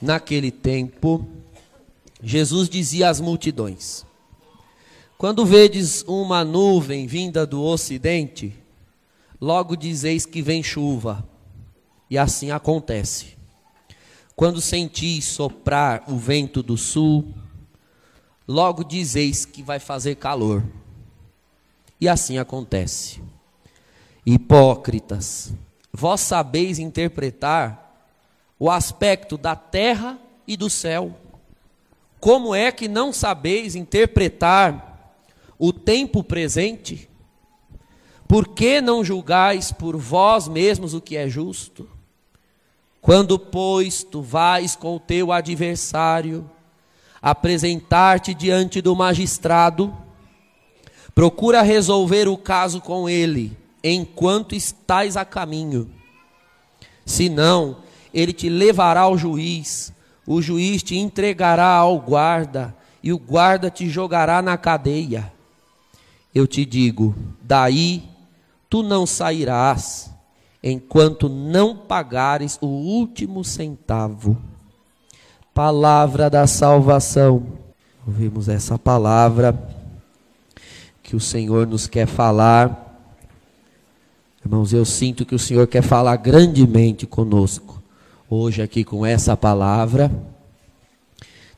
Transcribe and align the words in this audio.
naquele 0.00 0.50
tempo, 0.50 1.26
Jesus 2.22 2.68
dizia 2.68 3.08
às 3.08 3.20
multidões: 3.20 4.04
Quando 5.18 5.44
vedes 5.44 6.02
uma 6.06 6.44
nuvem 6.44 7.06
vinda 7.06 7.46
do 7.46 7.62
ocidente, 7.62 8.54
logo 9.40 9.76
dizeis 9.76 10.26
que 10.26 10.42
vem 10.42 10.62
chuva, 10.62 11.26
e 12.08 12.16
assim 12.18 12.50
acontece. 12.50 13.38
Quando 14.34 14.60
sentis 14.60 15.26
soprar 15.26 16.04
o 16.08 16.16
vento 16.16 16.62
do 16.62 16.76
sul, 16.76 17.34
logo 18.48 18.82
dizeis 18.82 19.44
que 19.44 19.62
vai 19.62 19.78
fazer 19.78 20.16
calor, 20.16 20.64
e 22.00 22.08
assim 22.08 22.38
acontece. 22.38 23.20
Hipócritas, 24.24 25.52
vós 25.92 26.20
sabeis 26.20 26.78
interpretar 26.78 27.89
o 28.60 28.70
aspecto 28.70 29.38
da 29.38 29.56
terra 29.56 30.18
e 30.46 30.54
do 30.54 30.68
céu. 30.68 31.16
Como 32.20 32.54
é 32.54 32.70
que 32.70 32.86
não 32.86 33.10
sabeis 33.10 33.74
interpretar 33.74 35.16
o 35.58 35.72
tempo 35.72 36.22
presente? 36.22 37.08
Por 38.28 38.48
que 38.48 38.82
não 38.82 39.02
julgais 39.02 39.72
por 39.72 39.96
vós 39.96 40.46
mesmos 40.46 40.92
o 40.92 41.00
que 41.00 41.16
é 41.16 41.26
justo? 41.26 41.88
Quando, 43.00 43.38
pois, 43.38 44.04
tu 44.04 44.20
vais 44.20 44.76
com 44.76 44.96
o 44.96 45.00
teu 45.00 45.32
adversário 45.32 46.48
apresentar-te 47.22 48.34
diante 48.34 48.82
do 48.82 48.94
magistrado, 48.94 49.94
procura 51.14 51.62
resolver 51.62 52.28
o 52.28 52.36
caso 52.36 52.80
com 52.80 53.08
ele, 53.08 53.56
enquanto 53.82 54.54
estás 54.54 55.16
a 55.16 55.24
caminho. 55.24 55.90
Senão, 57.04 57.78
ele 58.12 58.32
te 58.32 58.48
levará 58.48 59.02
ao 59.02 59.16
juiz, 59.16 59.92
o 60.26 60.42
juiz 60.42 60.82
te 60.82 60.96
entregará 60.96 61.68
ao 61.68 61.98
guarda, 61.98 62.74
e 63.02 63.12
o 63.12 63.18
guarda 63.18 63.70
te 63.70 63.88
jogará 63.88 64.42
na 64.42 64.56
cadeia. 64.56 65.32
Eu 66.34 66.46
te 66.46 66.64
digo: 66.64 67.14
daí 67.42 68.04
tu 68.68 68.82
não 68.82 69.06
sairás, 69.06 70.10
enquanto 70.62 71.28
não 71.28 71.76
pagares 71.76 72.58
o 72.60 72.66
último 72.66 73.42
centavo. 73.42 74.36
Palavra 75.54 76.30
da 76.30 76.46
salvação. 76.46 77.44
Ouvimos 78.06 78.48
essa 78.48 78.78
palavra 78.78 79.58
que 81.02 81.16
o 81.16 81.20
Senhor 81.20 81.66
nos 81.66 81.86
quer 81.86 82.06
falar. 82.06 82.86
Irmãos, 84.44 84.72
eu 84.72 84.84
sinto 84.84 85.26
que 85.26 85.34
o 85.34 85.38
Senhor 85.38 85.66
quer 85.66 85.82
falar 85.82 86.16
grandemente 86.16 87.06
conosco 87.06 87.79
hoje 88.30 88.62
aqui 88.62 88.84
com 88.84 89.04
essa 89.04 89.36
palavra. 89.36 90.08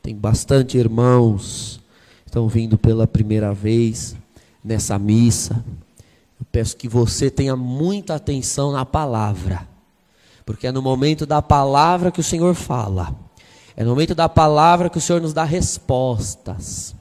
Tem 0.03 0.17
bastante 0.17 0.79
irmãos 0.79 1.79
que 2.25 2.31
estão 2.31 2.49
vindo 2.49 2.79
pela 2.79 3.07
primeira 3.07 3.53
vez 3.53 4.17
nessa 4.65 4.99
missa. 4.99 5.63
Eu 6.41 6.47
peço 6.51 6.75
que 6.75 6.89
você 6.89 7.31
tenha 7.31 7.55
muita 7.55 8.15
atenção 8.15 8.73
na 8.73 8.87
palavra, 8.87 9.69
porque 10.47 10.67
é 10.67 10.73
no 10.73 10.81
momento 10.81 11.27
da 11.27 11.43
palavra 11.43 12.11
que 12.11 12.21
o 12.21 12.25
Senhor 12.25 12.55
fala, 12.55 13.15
é 13.77 13.85
no 13.85 13.91
momento 13.91 14.15
da 14.15 14.29
palavra 14.29 14.89
que 14.89 14.99
o 14.99 15.01
Senhor 15.01 15.21
nos 15.21 15.35
dá 15.35 15.45
respostas. 15.45 16.95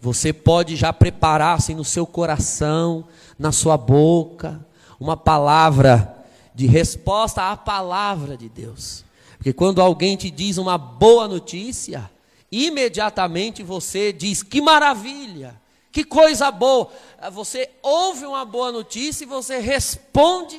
Você 0.00 0.32
pode 0.32 0.74
já 0.74 0.90
preparar 0.90 1.56
assim 1.56 1.74
no 1.74 1.84
seu 1.84 2.06
coração, 2.06 3.04
na 3.38 3.52
sua 3.52 3.76
boca, 3.76 4.58
uma 4.98 5.16
palavra 5.18 6.15
de 6.56 6.66
resposta 6.66 7.52
à 7.52 7.56
palavra 7.56 8.34
de 8.34 8.48
Deus. 8.48 9.04
Porque 9.36 9.52
quando 9.52 9.82
alguém 9.82 10.16
te 10.16 10.30
diz 10.30 10.56
uma 10.56 10.78
boa 10.78 11.28
notícia, 11.28 12.10
imediatamente 12.50 13.62
você 13.62 14.10
diz: 14.10 14.42
que 14.42 14.62
maravilha, 14.62 15.60
que 15.92 16.02
coisa 16.02 16.50
boa. 16.50 16.90
Você 17.30 17.68
ouve 17.82 18.24
uma 18.24 18.46
boa 18.46 18.72
notícia 18.72 19.24
e 19.24 19.28
você 19.28 19.58
responde 19.58 20.58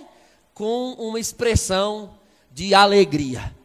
com 0.53 0.94
uma 0.94 1.19
expressão 1.19 2.12
de 2.52 2.75
alegria. 2.75 3.56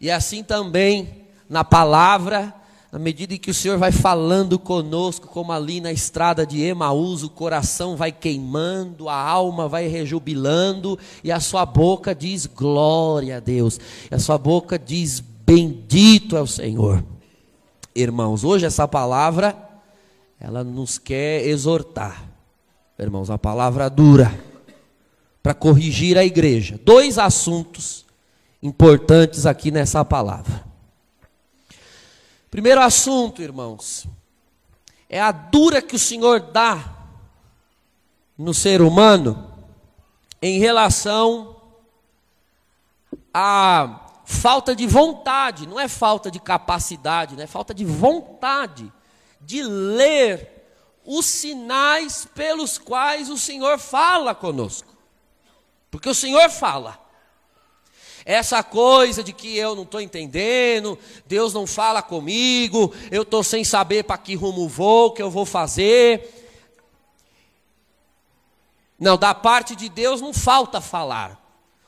E 0.00 0.10
assim 0.12 0.44
também 0.44 1.26
na 1.48 1.64
palavra 1.64 2.54
na 2.92 2.98
medida 2.98 3.34
em 3.34 3.38
que 3.38 3.50
o 3.50 3.54
Senhor 3.54 3.78
vai 3.78 3.92
falando 3.92 4.58
conosco, 4.58 5.28
como 5.28 5.52
ali 5.52 5.80
na 5.80 5.92
estrada 5.92 6.44
de 6.44 6.60
Emaús, 6.60 7.22
o 7.22 7.30
coração 7.30 7.96
vai 7.96 8.10
queimando, 8.10 9.08
a 9.08 9.14
alma 9.14 9.68
vai 9.68 9.86
rejubilando, 9.86 10.98
e 11.22 11.30
a 11.30 11.38
sua 11.38 11.64
boca 11.64 12.12
diz 12.12 12.46
glória 12.46 13.36
a 13.36 13.40
Deus, 13.40 13.78
e 14.10 14.14
a 14.14 14.18
sua 14.18 14.36
boca 14.36 14.76
diz 14.76 15.20
bendito 15.20 16.36
é 16.36 16.40
o 16.40 16.46
Senhor. 16.48 17.04
Irmãos, 17.94 18.42
hoje 18.42 18.66
essa 18.66 18.88
palavra, 18.88 19.56
ela 20.40 20.64
nos 20.64 20.98
quer 20.98 21.46
exortar, 21.46 22.28
irmãos, 22.98 23.28
uma 23.28 23.38
palavra 23.38 23.88
dura, 23.88 24.36
para 25.40 25.54
corrigir 25.54 26.18
a 26.18 26.24
igreja. 26.24 26.78
Dois 26.84 27.18
assuntos 27.18 28.04
importantes 28.60 29.46
aqui 29.46 29.70
nessa 29.70 30.04
palavra. 30.04 30.69
Primeiro 32.50 32.80
assunto, 32.80 33.42
irmãos, 33.42 34.06
é 35.08 35.20
a 35.20 35.30
dura 35.30 35.80
que 35.80 35.94
o 35.94 35.98
Senhor 35.98 36.40
dá 36.40 36.96
no 38.36 38.52
ser 38.52 38.82
humano 38.82 39.52
em 40.42 40.58
relação 40.58 41.56
à 43.32 44.00
falta 44.24 44.74
de 44.74 44.86
vontade, 44.86 45.66
não 45.66 45.78
é 45.78 45.86
falta 45.86 46.30
de 46.30 46.40
capacidade, 46.40 47.36
não 47.36 47.42
é 47.44 47.46
falta 47.46 47.72
de 47.72 47.84
vontade 47.84 48.92
de 49.40 49.62
ler 49.62 50.60
os 51.04 51.26
sinais 51.26 52.26
pelos 52.34 52.78
quais 52.78 53.30
o 53.30 53.38
Senhor 53.38 53.78
fala 53.78 54.34
conosco. 54.34 54.96
Porque 55.90 56.08
o 56.08 56.14
Senhor 56.14 56.48
fala. 56.50 56.98
Essa 58.24 58.62
coisa 58.62 59.22
de 59.22 59.32
que 59.32 59.56
eu 59.56 59.74
não 59.74 59.82
estou 59.82 60.00
entendendo, 60.00 60.98
Deus 61.26 61.54
não 61.54 61.66
fala 61.66 62.02
comigo, 62.02 62.92
eu 63.10 63.22
estou 63.22 63.42
sem 63.42 63.64
saber 63.64 64.04
para 64.04 64.18
que 64.18 64.34
rumo 64.34 64.68
vou, 64.68 65.08
o 65.08 65.10
que 65.12 65.22
eu 65.22 65.30
vou 65.30 65.46
fazer. 65.46 66.40
Não, 68.98 69.16
da 69.16 69.34
parte 69.34 69.74
de 69.74 69.88
Deus 69.88 70.20
não 70.20 70.34
falta 70.34 70.80
falar. 70.80 71.40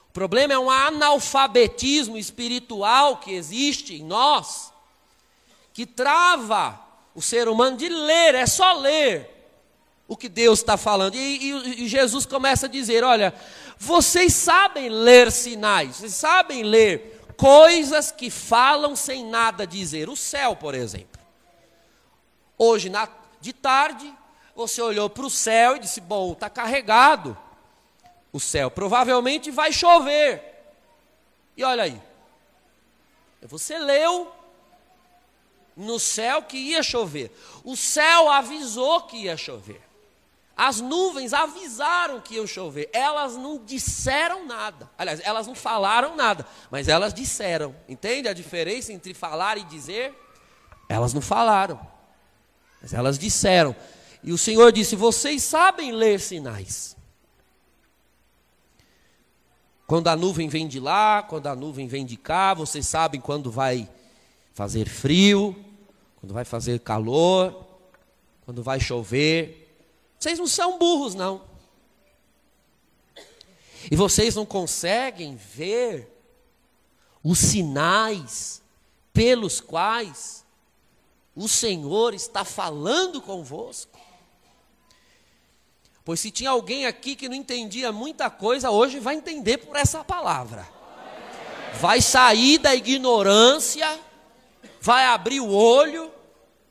O 0.08 0.12
problema 0.12 0.54
é 0.54 0.58
um 0.58 0.70
analfabetismo 0.70 2.16
espiritual 2.16 3.18
que 3.18 3.32
existe 3.32 3.94
em 3.94 4.04
nós, 4.04 4.72
que 5.72 5.86
trava 5.86 6.80
o 7.14 7.20
ser 7.20 7.48
humano 7.48 7.76
de 7.76 7.88
ler, 7.88 8.34
é 8.34 8.46
só 8.46 8.72
ler 8.74 9.30
o 10.08 10.16
que 10.16 10.28
Deus 10.28 10.58
está 10.58 10.76
falando. 10.76 11.14
E, 11.14 11.18
e, 11.18 11.84
e, 11.84 11.88
Jesus 11.88 12.26
começa 12.26 12.66
a 12.66 12.68
dizer: 12.68 13.04
olha, 13.04 13.34
vocês 13.84 14.32
sabem 14.32 14.88
ler 14.88 15.32
sinais, 15.32 15.96
vocês 15.96 16.14
sabem 16.14 16.62
ler 16.62 17.20
coisas 17.36 18.12
que 18.12 18.30
falam 18.30 18.94
sem 18.94 19.26
nada 19.26 19.66
dizer. 19.66 20.08
O 20.08 20.16
céu, 20.16 20.54
por 20.54 20.72
exemplo. 20.72 21.20
Hoje, 22.56 22.88
na, 22.88 23.08
de 23.40 23.52
tarde, 23.52 24.14
você 24.54 24.80
olhou 24.80 25.10
para 25.10 25.26
o 25.26 25.30
céu 25.30 25.74
e 25.74 25.80
disse: 25.80 26.00
Bom, 26.00 26.30
está 26.30 26.48
carregado 26.48 27.36
o 28.32 28.38
céu, 28.38 28.70
provavelmente 28.70 29.50
vai 29.50 29.72
chover. 29.72 30.40
E 31.56 31.64
olha 31.64 31.82
aí, 31.82 32.00
você 33.42 33.76
leu 33.78 34.32
no 35.76 35.98
céu 35.98 36.40
que 36.44 36.56
ia 36.56 36.84
chover, 36.84 37.36
o 37.64 37.76
céu 37.76 38.30
avisou 38.30 39.02
que 39.02 39.24
ia 39.24 39.36
chover. 39.36 39.91
As 40.56 40.80
nuvens 40.80 41.32
avisaram 41.32 42.20
que 42.20 42.34
ia 42.34 42.46
chover, 42.46 42.90
elas 42.92 43.36
não 43.36 43.64
disseram 43.64 44.46
nada. 44.46 44.88
Aliás, 44.98 45.20
elas 45.24 45.46
não 45.46 45.54
falaram 45.54 46.14
nada, 46.14 46.46
mas 46.70 46.88
elas 46.88 47.14
disseram. 47.14 47.74
Entende 47.88 48.28
a 48.28 48.32
diferença 48.32 48.92
entre 48.92 49.14
falar 49.14 49.56
e 49.56 49.64
dizer? 49.64 50.14
Elas 50.88 51.14
não 51.14 51.22
falaram, 51.22 51.80
mas 52.80 52.92
elas 52.92 53.18
disseram. 53.18 53.74
E 54.22 54.30
o 54.30 54.38
Senhor 54.38 54.70
disse: 54.70 54.94
Vocês 54.94 55.42
sabem 55.42 55.90
ler 55.90 56.20
sinais. 56.20 56.96
Quando 59.86 60.08
a 60.08 60.16
nuvem 60.16 60.48
vem 60.48 60.68
de 60.68 60.78
lá, 60.78 61.22
quando 61.22 61.48
a 61.48 61.56
nuvem 61.56 61.86
vem 61.86 62.04
de 62.04 62.16
cá, 62.16 62.54
vocês 62.54 62.86
sabem 62.86 63.20
quando 63.20 63.50
vai 63.50 63.88
fazer 64.54 64.88
frio, 64.88 65.56
quando 66.16 66.32
vai 66.32 66.44
fazer 66.44 66.80
calor, 66.80 67.66
quando 68.44 68.62
vai 68.62 68.80
chover. 68.80 69.61
Vocês 70.22 70.38
não 70.38 70.46
são 70.46 70.78
burros, 70.78 71.16
não. 71.16 71.42
E 73.90 73.96
vocês 73.96 74.36
não 74.36 74.46
conseguem 74.46 75.34
ver 75.34 76.16
os 77.24 77.40
sinais 77.40 78.62
pelos 79.12 79.60
quais 79.60 80.44
o 81.34 81.48
Senhor 81.48 82.14
está 82.14 82.44
falando 82.44 83.20
convosco. 83.20 83.98
Pois 86.04 86.20
se 86.20 86.30
tinha 86.30 86.50
alguém 86.50 86.86
aqui 86.86 87.16
que 87.16 87.28
não 87.28 87.34
entendia 87.34 87.90
muita 87.90 88.30
coisa, 88.30 88.70
hoje 88.70 89.00
vai 89.00 89.16
entender 89.16 89.58
por 89.58 89.74
essa 89.74 90.04
palavra. 90.04 90.68
vai 91.80 92.00
sair 92.00 92.58
da 92.58 92.76
ignorância, 92.76 93.98
vai 94.80 95.04
abrir 95.04 95.40
o 95.40 95.50
olho, 95.50 96.12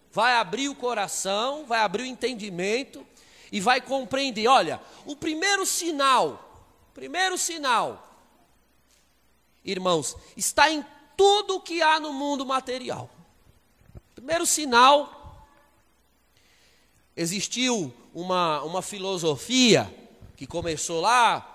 vai 0.10 0.36
abrir 0.36 0.70
o 0.70 0.76
coração, 0.76 1.66
vai 1.66 1.82
abrir 1.82 2.04
o 2.04 2.06
entendimento 2.06 3.11
e 3.52 3.60
vai 3.60 3.82
compreender. 3.82 4.48
Olha, 4.48 4.82
o 5.06 5.16
primeiro 5.16 5.66
sinal, 5.66 6.70
primeiro 6.94 7.38
sinal, 7.38 8.08
irmãos, 9.64 10.16
está 10.38 10.70
em 10.70 10.86
tudo 11.18 11.56
o 11.56 11.62
que 11.62 11.82
há 11.82 12.00
no 12.00 12.14
mundo 12.14 12.46
material. 12.46 13.10
Primeiro 14.16 14.46
sinal, 14.46 15.48
existiu 17.16 17.94
uma, 18.14 18.62
uma 18.64 18.82
filosofia 18.82 19.94
que 20.36 20.48
começou 20.48 21.02
lá 21.02 21.48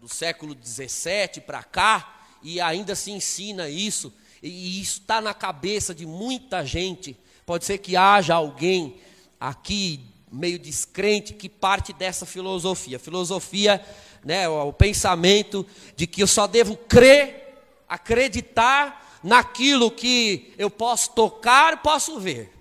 do 0.00 0.08
século 0.08 0.54
17 0.54 1.40
para 1.40 1.62
cá, 1.62 2.14
e 2.42 2.60
ainda 2.60 2.94
se 2.94 3.10
ensina 3.10 3.68
isso, 3.68 4.12
e 4.42 4.80
isso 4.80 5.00
está 5.00 5.20
na 5.20 5.34
cabeça 5.34 5.94
de 5.94 6.06
muita 6.06 6.64
gente. 6.64 7.16
Pode 7.44 7.64
ser 7.64 7.78
que 7.78 7.96
haja 7.96 8.34
alguém 8.34 9.00
aqui 9.40 10.00
meio 10.36 10.58
descrente 10.58 11.32
que 11.32 11.48
parte 11.48 11.92
dessa 11.92 12.26
filosofia. 12.26 12.98
Filosofia, 12.98 13.84
né, 14.24 14.48
o 14.48 14.72
pensamento 14.72 15.66
de 15.96 16.06
que 16.06 16.22
eu 16.22 16.26
só 16.26 16.46
devo 16.46 16.76
crer, 16.76 17.54
acreditar 17.88 19.18
naquilo 19.22 19.90
que 19.90 20.52
eu 20.58 20.70
posso 20.70 21.12
tocar, 21.12 21.82
posso 21.82 22.20
ver, 22.20 22.52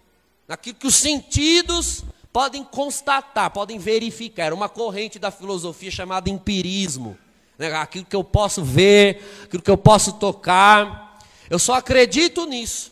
naquilo 0.48 0.78
que 0.78 0.88
os 0.88 0.96
sentidos 0.96 2.04
podem 2.32 2.64
constatar, 2.64 3.52
podem 3.52 3.78
verificar. 3.78 4.46
Era 4.46 4.56
uma 4.56 4.70
corrente 4.70 5.18
da 5.18 5.32
filosofia 5.32 5.92
chamada 5.92 6.30
empirismo. 6.30 7.18
Né? 7.58 7.74
Aquilo 7.74 8.06
que 8.06 8.16
eu 8.16 8.24
posso 8.24 8.64
ver, 8.64 9.24
aquilo 9.44 9.64
que 9.64 9.72
eu 9.72 9.78
posso 9.78 10.14
tocar. 10.14 11.20
Eu 11.50 11.60
só 11.60 11.76
acredito 11.76 12.46
nisso. 12.46 12.92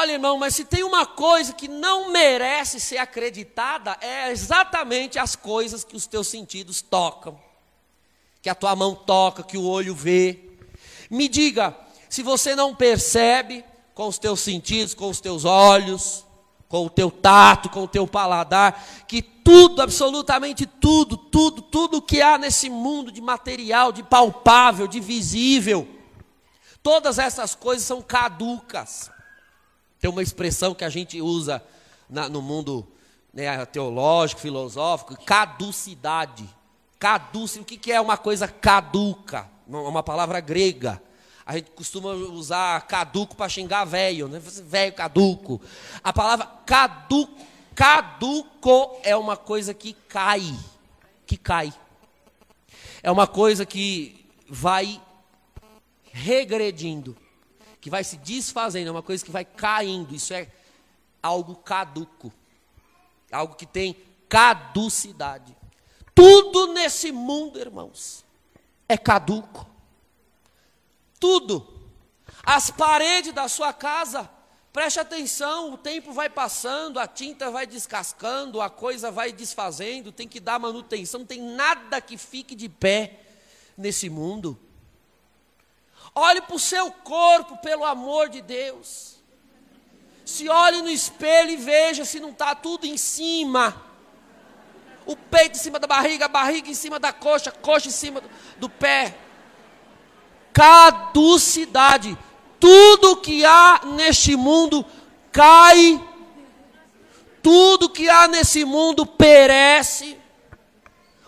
Olha, 0.00 0.12
irmão, 0.12 0.38
mas 0.38 0.54
se 0.54 0.64
tem 0.64 0.84
uma 0.84 1.04
coisa 1.04 1.52
que 1.52 1.66
não 1.66 2.12
merece 2.12 2.78
ser 2.78 2.98
acreditada, 2.98 3.98
é 4.00 4.30
exatamente 4.30 5.18
as 5.18 5.34
coisas 5.34 5.82
que 5.82 5.96
os 5.96 6.06
teus 6.06 6.28
sentidos 6.28 6.80
tocam, 6.80 7.36
que 8.40 8.48
a 8.48 8.54
tua 8.54 8.76
mão 8.76 8.94
toca, 8.94 9.42
que 9.42 9.58
o 9.58 9.64
olho 9.64 9.96
vê. 9.96 10.38
Me 11.10 11.28
diga, 11.28 11.76
se 12.08 12.22
você 12.22 12.54
não 12.54 12.76
percebe 12.76 13.64
com 13.92 14.06
os 14.06 14.18
teus 14.18 14.38
sentidos, 14.38 14.94
com 14.94 15.10
os 15.10 15.20
teus 15.20 15.44
olhos, 15.44 16.24
com 16.68 16.86
o 16.86 16.90
teu 16.90 17.10
tato, 17.10 17.68
com 17.68 17.82
o 17.82 17.88
teu 17.88 18.06
paladar, 18.06 19.04
que 19.08 19.20
tudo, 19.20 19.82
absolutamente 19.82 20.64
tudo, 20.64 21.16
tudo, 21.16 21.60
tudo 21.60 22.00
que 22.00 22.22
há 22.22 22.38
nesse 22.38 22.70
mundo 22.70 23.10
de 23.10 23.20
material, 23.20 23.90
de 23.90 24.04
palpável, 24.04 24.86
de 24.86 25.00
visível, 25.00 25.88
todas 26.84 27.18
essas 27.18 27.56
coisas 27.56 27.84
são 27.84 28.00
caducas. 28.00 29.10
Tem 30.00 30.10
uma 30.10 30.22
expressão 30.22 30.74
que 30.74 30.84
a 30.84 30.88
gente 30.88 31.20
usa 31.20 31.62
na, 32.08 32.28
no 32.28 32.40
mundo 32.40 32.86
né, 33.32 33.64
teológico, 33.66 34.40
filosófico, 34.40 35.16
caducidade. 35.24 36.48
Caduce, 36.98 37.60
o 37.60 37.64
que, 37.64 37.76
que 37.76 37.92
é 37.92 38.00
uma 38.00 38.16
coisa 38.16 38.48
caduca? 38.48 39.48
Uma 39.66 40.02
palavra 40.02 40.40
grega. 40.40 41.00
A 41.44 41.56
gente 41.56 41.70
costuma 41.70 42.12
usar 42.12 42.80
caduco 42.86 43.34
para 43.34 43.48
xingar 43.48 43.84
velho, 43.84 44.28
né? 44.28 44.38
Velho 44.38 44.92
caduco. 44.92 45.60
A 46.02 46.12
palavra 46.12 46.46
caduco, 46.66 47.40
caduco 47.74 48.98
é 49.02 49.16
uma 49.16 49.36
coisa 49.36 49.72
que 49.72 49.94
cai, 50.08 50.54
que 51.26 51.36
cai. 51.36 51.72
É 53.02 53.10
uma 53.10 53.26
coisa 53.26 53.64
que 53.64 54.26
vai 54.48 55.00
regredindo, 56.12 57.16
que 57.80 57.90
vai 57.90 58.02
se 58.04 58.16
desfazendo, 58.16 58.88
é 58.88 58.90
uma 58.90 59.02
coisa 59.02 59.24
que 59.24 59.30
vai 59.30 59.44
caindo. 59.44 60.14
Isso 60.14 60.34
é 60.34 60.48
algo 61.22 61.54
caduco. 61.56 62.32
Algo 63.30 63.54
que 63.54 63.66
tem 63.66 63.96
caducidade. 64.28 65.56
Tudo 66.14 66.72
nesse 66.72 67.12
mundo, 67.12 67.58
irmãos, 67.58 68.24
é 68.88 68.96
caduco. 68.96 69.66
Tudo. 71.20 71.66
As 72.42 72.70
paredes 72.70 73.32
da 73.32 73.48
sua 73.48 73.72
casa, 73.72 74.28
preste 74.72 74.98
atenção, 74.98 75.72
o 75.72 75.78
tempo 75.78 76.12
vai 76.12 76.28
passando, 76.28 76.98
a 76.98 77.06
tinta 77.06 77.50
vai 77.50 77.66
descascando, 77.66 78.60
a 78.60 78.70
coisa 78.70 79.10
vai 79.10 79.32
desfazendo, 79.32 80.10
tem 80.10 80.26
que 80.26 80.40
dar 80.40 80.58
manutenção, 80.58 81.20
não 81.20 81.26
tem 81.26 81.40
nada 81.40 82.00
que 82.00 82.16
fique 82.16 82.54
de 82.54 82.68
pé 82.68 83.20
nesse 83.76 84.08
mundo. 84.08 84.58
Olhe 86.18 86.40
para 86.40 86.56
o 86.56 86.58
seu 86.58 86.90
corpo, 86.90 87.56
pelo 87.58 87.84
amor 87.84 88.28
de 88.28 88.42
Deus. 88.42 89.16
Se 90.24 90.48
olhe 90.48 90.82
no 90.82 90.90
espelho 90.90 91.50
e 91.50 91.56
veja 91.56 92.04
se 92.04 92.18
não 92.18 92.30
está 92.30 92.54
tudo 92.54 92.86
em 92.86 92.96
cima. 92.96 93.80
O 95.06 95.16
peito 95.16 95.56
em 95.56 95.62
cima 95.62 95.78
da 95.78 95.86
barriga, 95.86 96.24
a 96.24 96.28
barriga 96.28 96.68
em 96.68 96.74
cima 96.74 96.98
da 96.98 97.12
coxa, 97.12 97.50
a 97.50 97.52
coxa 97.52 97.88
em 97.88 97.92
cima 97.92 98.20
do, 98.20 98.28
do 98.58 98.68
pé 98.68 99.16
caducidade. 100.58 102.18
Tudo 102.58 103.18
que 103.18 103.44
há 103.44 103.82
neste 103.84 104.34
mundo 104.34 104.84
cai, 105.30 106.04
tudo 107.40 107.88
que 107.88 108.08
há 108.08 108.26
nesse 108.26 108.64
mundo 108.64 109.06
perece. 109.06 110.18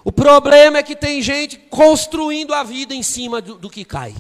O 0.03 0.11
problema 0.11 0.79
é 0.79 0.83
que 0.83 0.97
tem 0.97 1.23
gente 1.23 1.57
construindo 1.57 2.53
a 2.53 2.65
vida 2.65 2.93
em 2.93 3.05
cima 3.05 3.41
do, 3.41 3.55
do 3.55 3.71
que 3.71 3.85
cai. 3.85 4.17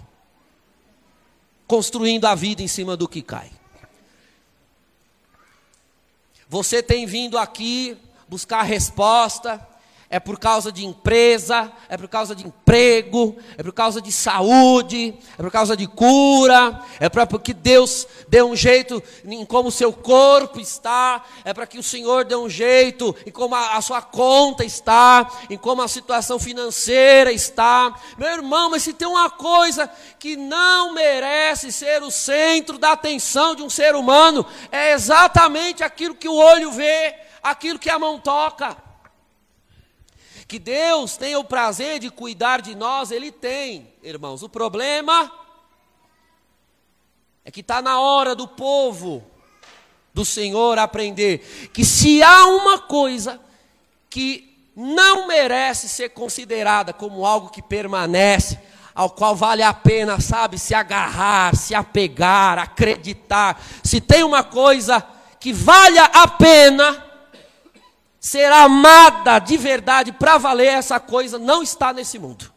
Construindo 1.71 2.25
a 2.25 2.35
vida 2.35 2.63
em 2.63 2.67
cima 2.67 2.97
do 2.97 3.07
que 3.07 3.23
cai. 3.23 3.49
Você 6.49 6.83
tem 6.83 7.07
vindo 7.07 7.39
aqui 7.39 7.97
buscar 8.27 8.63
resposta, 8.63 9.65
é 10.12 10.19
por 10.19 10.41
causa 10.41 10.73
de 10.73 10.85
empresa, 10.85 11.73
é 11.89 11.97
por 11.97 12.09
causa 12.09 12.35
de 12.35 12.45
emprego, 12.45 13.37
é 13.57 13.62
por 13.62 13.73
causa 13.73 14.03
de 14.03 14.11
saúde, 14.11 15.15
é 15.39 15.43
por 15.43 15.53
causa 15.53 15.77
de 15.77 15.87
cura, 15.87 16.83
é 16.99 17.09
para 17.09 17.25
que 17.39 17.55
Deus 17.55 18.09
dê 18.29 18.43
um 18.43 18.57
jeito 18.57 19.01
em 19.25 19.47
como 19.47 19.69
o 19.69 19.73
seu 19.73 19.93
corpo 19.93 20.59
está, 20.59 21.25
é 21.45 21.55
para 21.55 21.65
que 21.65 21.79
o 21.79 21.83
Senhor 21.83 22.25
dê 22.25 22.35
um 22.35 22.51
jeito 22.51 23.15
em 23.25 23.31
como 23.31 23.55
a, 23.55 23.77
a 23.77 23.81
sua 23.81 24.03
conta 24.03 24.64
está, 24.64 25.31
em 25.49 25.57
como 25.57 25.81
a 25.81 25.87
situação 25.87 26.40
financeira 26.40 27.31
está. 27.31 27.95
Meu 28.19 28.29
irmão, 28.29 28.69
mas 28.69 28.83
se 28.83 28.93
tem 28.93 29.07
uma 29.07 29.31
coisa 29.31 29.88
que 30.19 30.37
não 30.37 30.93
merece 30.93 31.71
ser 31.71 32.02
o 32.02 32.11
centro 32.11 32.79
da 32.79 32.93
atenção 32.93 33.55
de 33.55 33.62
um 33.62 33.71
ser 33.71 33.95
humano, 33.95 34.45
é 34.73 34.90
exatamente 34.90 35.85
aquilo 35.85 36.17
que 36.17 36.29
o 36.29 36.35
olho 36.35 36.73
vê, 36.73 37.14
aquilo 37.40 37.79
que 37.79 37.88
a 37.88 37.97
mão 37.97 38.19
toca. 38.19 38.89
Que 40.50 40.59
Deus 40.59 41.16
tenha 41.16 41.38
o 41.38 41.45
prazer 41.45 42.00
de 42.00 42.11
cuidar 42.11 42.61
de 42.61 42.75
nós, 42.75 43.12
Ele 43.12 43.30
tem, 43.30 43.87
irmãos. 44.02 44.42
O 44.42 44.49
problema 44.49 45.30
é 47.45 47.52
que 47.52 47.61
está 47.61 47.80
na 47.80 48.00
hora 48.00 48.35
do 48.35 48.49
povo 48.49 49.25
do 50.12 50.25
Senhor 50.25 50.76
aprender 50.76 51.71
que 51.73 51.85
se 51.85 52.21
há 52.21 52.47
uma 52.47 52.80
coisa 52.80 53.40
que 54.11 54.69
não 54.75 55.28
merece 55.28 55.88
ser 55.88 56.09
considerada 56.09 56.92
como 56.92 57.25
algo 57.25 57.50
que 57.50 57.62
permanece, 57.62 58.59
ao 58.92 59.09
qual 59.09 59.37
vale 59.37 59.62
a 59.62 59.73
pena, 59.73 60.21
sabe, 60.21 60.59
se 60.59 60.75
agarrar, 60.75 61.54
se 61.54 61.76
apegar, 61.76 62.59
acreditar, 62.59 63.62
se 63.85 64.00
tem 64.00 64.25
uma 64.25 64.42
coisa 64.42 65.00
que 65.38 65.52
valha 65.52 66.07
a 66.07 66.26
pena, 66.26 67.10
ser 68.21 68.53
amada 68.53 69.39
de 69.39 69.57
verdade 69.57 70.12
para 70.12 70.37
valer, 70.37 70.67
essa 70.67 71.00
coisa 71.00 71.39
não 71.39 71.62
está 71.62 71.91
nesse 71.91 72.19
mundo. 72.19 72.53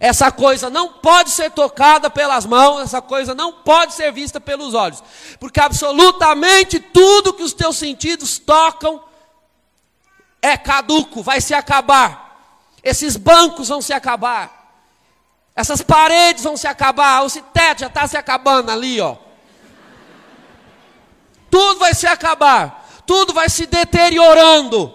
Essa 0.00 0.32
coisa 0.32 0.70
não 0.70 0.94
pode 0.94 1.28
ser 1.28 1.50
tocada 1.50 2.08
pelas 2.08 2.46
mãos, 2.46 2.80
essa 2.80 3.02
coisa 3.02 3.34
não 3.34 3.52
pode 3.52 3.92
ser 3.92 4.10
vista 4.10 4.40
pelos 4.40 4.72
olhos, 4.72 5.04
porque 5.38 5.60
absolutamente 5.60 6.80
tudo 6.80 7.34
que 7.34 7.42
os 7.42 7.52
teus 7.52 7.76
sentidos 7.76 8.38
tocam 8.38 9.04
é 10.40 10.56
caduco, 10.56 11.22
vai 11.22 11.42
se 11.42 11.52
acabar. 11.52 12.56
Esses 12.82 13.18
bancos 13.18 13.68
vão 13.68 13.82
se 13.82 13.92
acabar. 13.92 14.60
Essas 15.54 15.82
paredes 15.82 16.42
vão 16.42 16.56
se 16.56 16.66
acabar, 16.66 17.24
esse 17.26 17.42
teto 17.42 17.80
já 17.80 17.86
está 17.88 18.06
se 18.06 18.16
acabando 18.16 18.70
ali, 18.70 18.98
ó. 18.98 19.16
Tudo 21.50 21.80
vai 21.80 21.92
se 21.92 22.06
acabar 22.06 22.81
tudo 23.12 23.34
vai 23.34 23.50
se 23.50 23.66
deteriorando, 23.66 24.90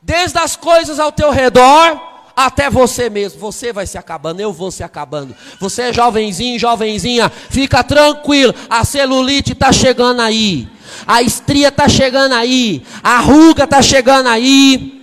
desde 0.00 0.38
as 0.38 0.56
coisas 0.56 0.98
ao 0.98 1.12
teu 1.12 1.30
redor 1.30 2.00
até 2.34 2.70
você 2.70 3.10
mesmo. 3.10 3.38
Você 3.38 3.70
vai 3.70 3.86
se 3.86 3.98
acabando, 3.98 4.40
eu 4.40 4.50
vou 4.50 4.70
se 4.70 4.82
acabando. 4.82 5.36
Você 5.60 5.82
é 5.82 5.92
jovenzinho, 5.92 6.58
jovenzinha, 6.58 7.28
fica 7.28 7.84
tranquilo, 7.84 8.54
a 8.70 8.82
celulite 8.82 9.52
está 9.52 9.70
chegando 9.70 10.22
aí, 10.22 10.66
a 11.06 11.20
estria 11.20 11.68
está 11.68 11.86
chegando 11.86 12.32
aí, 12.32 12.82
a 13.02 13.18
ruga 13.18 13.64
está 13.64 13.82
chegando 13.82 14.28
aí. 14.28 14.94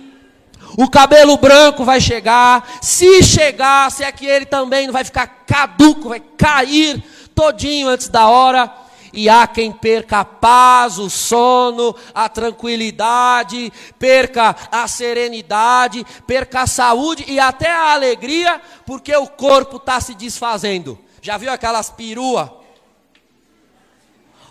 O 0.76 0.90
cabelo 0.90 1.36
branco 1.36 1.84
vai 1.84 2.00
chegar. 2.00 2.68
Se 2.82 3.22
chegar, 3.22 3.88
se 3.92 4.02
é 4.02 4.10
que 4.10 4.26
ele 4.26 4.46
também 4.46 4.86
não 4.86 4.92
vai 4.92 5.04
ficar 5.04 5.28
caduco, 5.46 6.08
vai 6.08 6.20
cair 6.36 7.00
todinho 7.36 7.86
antes 7.86 8.08
da 8.08 8.26
hora. 8.26 8.85
E 9.16 9.30
há 9.30 9.46
quem 9.46 9.72
perca 9.72 10.20
a 10.20 10.24
paz, 10.26 10.98
o 10.98 11.08
sono, 11.08 11.96
a 12.14 12.28
tranquilidade, 12.28 13.72
perca 13.98 14.54
a 14.70 14.86
serenidade, 14.86 16.06
perca 16.26 16.60
a 16.60 16.66
saúde 16.66 17.24
e 17.26 17.40
até 17.40 17.70
a 17.70 17.94
alegria, 17.94 18.60
porque 18.84 19.16
o 19.16 19.26
corpo 19.26 19.78
está 19.78 19.98
se 20.02 20.14
desfazendo. 20.14 20.98
Já 21.22 21.38
viu 21.38 21.50
aquelas 21.50 21.88
peruas 21.88 22.50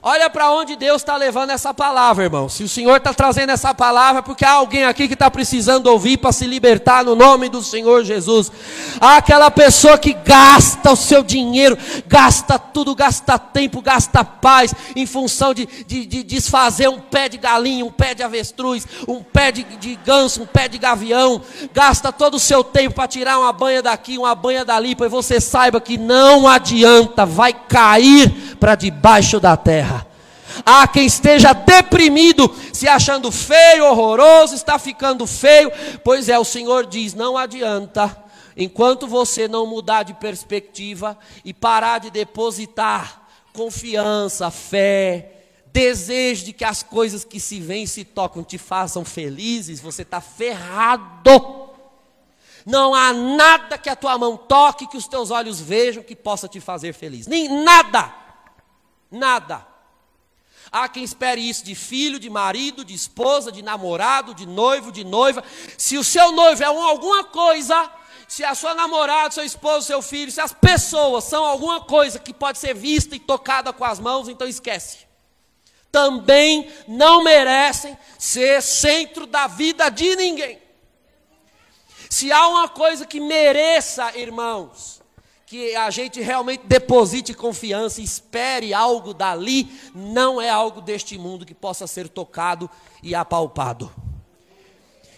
Olha 0.08 0.30
para 0.30 0.52
onde 0.52 0.76
Deus 0.76 1.02
está 1.02 1.18
levando 1.18 1.50
essa 1.50 1.74
palavra, 1.74 2.26
irmão. 2.26 2.48
Se 2.48 2.64
o 2.64 2.70
Senhor 2.70 2.98
está 2.98 3.12
trazendo 3.12 3.50
essa 3.50 3.74
palavra, 3.74 4.22
porque 4.22 4.46
há 4.46 4.52
alguém 4.52 4.86
aqui 4.86 5.08
que 5.08 5.16
está 5.16 5.32
precisando 5.32 5.88
ouvir 5.88 6.18
para 6.18 6.32
se 6.32 6.46
libertar 6.46 7.04
no 7.04 7.16
nome 7.16 7.50
do 7.50 7.64
Senhor 7.64 8.04
Jesus. 8.04 8.52
Há 9.02 9.18
aquela 9.18 9.50
pessoa 9.50 9.98
que 9.98 10.14
gasta 10.14 10.92
o 10.92 10.96
seu 10.96 11.24
dinheiro, 11.24 11.76
gasta 12.06 12.60
tudo, 12.60 12.94
gasta 12.94 13.40
tempo, 13.40 13.82
gasta 13.82 14.24
paz, 14.24 14.76
em 14.96 15.08
função 15.08 15.56
de, 15.56 15.66
de, 15.66 16.06
de 16.06 16.22
desfazer 16.22 16.88
um 16.88 17.00
pé 17.00 17.28
de 17.28 17.40
galinha, 17.40 17.84
um 17.84 17.90
pé 17.90 18.14
de 18.14 18.22
avestruz, 18.22 18.86
um 19.08 19.24
pé 19.24 19.52
de, 19.52 19.64
de 19.64 19.96
ganso, 20.06 20.44
um 20.44 20.46
pé 20.46 20.68
de 20.68 20.78
gavião. 20.78 21.42
Gasta 21.74 22.12
todo 22.12 22.36
o 22.36 22.40
seu 22.40 22.64
tempo 22.64 22.94
para 22.94 23.08
tirar 23.08 23.40
uma 23.40 23.52
banha 23.52 23.82
daqui, 23.82 24.20
uma 24.20 24.36
banha 24.36 24.64
dali, 24.64 24.96
para 24.96 25.08
você 25.08 25.42
saiba 25.42 25.82
que 25.82 25.98
não 25.98 26.48
adianta, 26.48 27.26
vai 27.26 27.54
cair 27.54 28.56
para 28.60 28.76
debaixo 28.76 29.40
da 29.40 29.58
terra. 29.58 29.95
Há 30.66 30.88
quem 30.88 31.06
esteja 31.06 31.54
deprimido, 31.54 32.52
se 32.74 32.88
achando 32.88 33.32
feio, 33.32 33.86
horroroso, 33.86 34.56
está 34.56 34.80
ficando 34.80 35.28
feio. 35.28 35.72
Pois 36.04 36.28
é, 36.28 36.40
o 36.40 36.44
Senhor 36.44 36.88
diz: 36.88 37.14
não 37.14 37.38
adianta, 37.38 38.18
enquanto 38.58 39.06
você 39.06 39.48
não 39.48 39.68
mudar 39.68 40.02
de 40.02 40.16
perspectiva 40.16 41.16
e 41.44 41.54
parar 41.54 42.00
de 42.00 42.10
depositar 42.10 43.28
confiança, 43.54 44.50
fé, 44.50 45.34
desejo 45.68 46.46
de 46.46 46.54
que 46.54 46.66
as 46.66 46.82
coisas 46.82 47.24
que 47.24 47.40
se 47.40 47.60
veem 47.60 47.84
e 47.84 47.88
se 47.88 48.04
tocam 48.04 48.44
te 48.44 48.58
façam 48.58 49.06
felizes, 49.06 49.80
você 49.80 50.02
está 50.02 50.20
ferrado. 50.20 51.70
Não 52.66 52.96
há 52.96 53.14
nada 53.14 53.78
que 53.78 53.90
a 53.90 53.96
tua 53.96 54.18
mão 54.18 54.36
toque, 54.36 54.88
que 54.88 54.98
os 54.98 55.08
teus 55.08 55.30
olhos 55.30 55.62
vejam, 55.62 56.02
que 56.02 56.16
possa 56.16 56.48
te 56.48 56.60
fazer 56.60 56.94
feliz. 56.94 57.28
Nem 57.28 57.64
nada. 57.64 58.12
Nada. 59.12 59.75
Há 60.78 60.90
quem 60.90 61.06
espere 61.06 61.40
isso 61.40 61.64
de 61.64 61.74
filho, 61.74 62.20
de 62.20 62.30
marido, 62.30 62.84
de 62.84 62.94
esposa, 62.94 63.50
de 63.50 63.62
namorado, 63.62 64.34
de 64.34 64.46
noivo, 64.46 64.92
de 64.92 65.06
noiva. 65.06 65.42
Se 65.78 65.98
o 65.98 66.04
seu 66.04 66.34
noivo 66.34 66.62
é 66.62 66.66
alguma 66.66 67.24
coisa, 67.24 67.90
se 68.28 68.44
a 68.44 68.54
sua 68.54 68.76
namorada, 68.76 69.32
seu 69.32 69.46
esposo, 69.46 69.88
seu 69.88 70.02
filho, 70.02 70.30
se 70.30 70.42
as 70.42 70.52
pessoas 70.52 71.24
são 71.24 71.46
alguma 71.46 71.80
coisa 71.80 72.20
que 72.20 72.34
pode 72.34 72.58
ser 72.58 72.74
vista 72.74 73.16
e 73.16 73.20
tocada 73.20 73.72
com 73.72 73.86
as 73.86 74.02
mãos, 74.02 74.28
então 74.28 74.46
esquece. 74.46 75.08
Também 75.90 76.70
não 76.90 77.24
merecem 77.24 77.98
ser 78.20 78.62
centro 78.62 79.26
da 79.26 79.48
vida 79.48 79.88
de 79.88 80.14
ninguém. 80.18 80.62
Se 82.10 82.34
há 82.34 82.50
uma 82.50 82.68
coisa 82.68 83.06
que 83.06 83.22
mereça, 83.22 84.12
irmãos, 84.18 85.02
que 85.56 85.74
a 85.74 85.90
gente 85.90 86.20
realmente 86.20 86.64
deposite 86.68 87.34
confiança, 87.34 88.02
espere 88.02 88.74
algo 88.74 89.14
dali, 89.14 89.72
não 89.96 90.42
é 90.42 90.50
algo 90.50 90.82
deste 90.82 91.18
mundo 91.18 91.46
que 91.46 91.54
possa 91.54 91.88
ser 91.88 92.10
tocado 92.10 92.70
e 93.02 93.16
apalpado. 93.16 93.90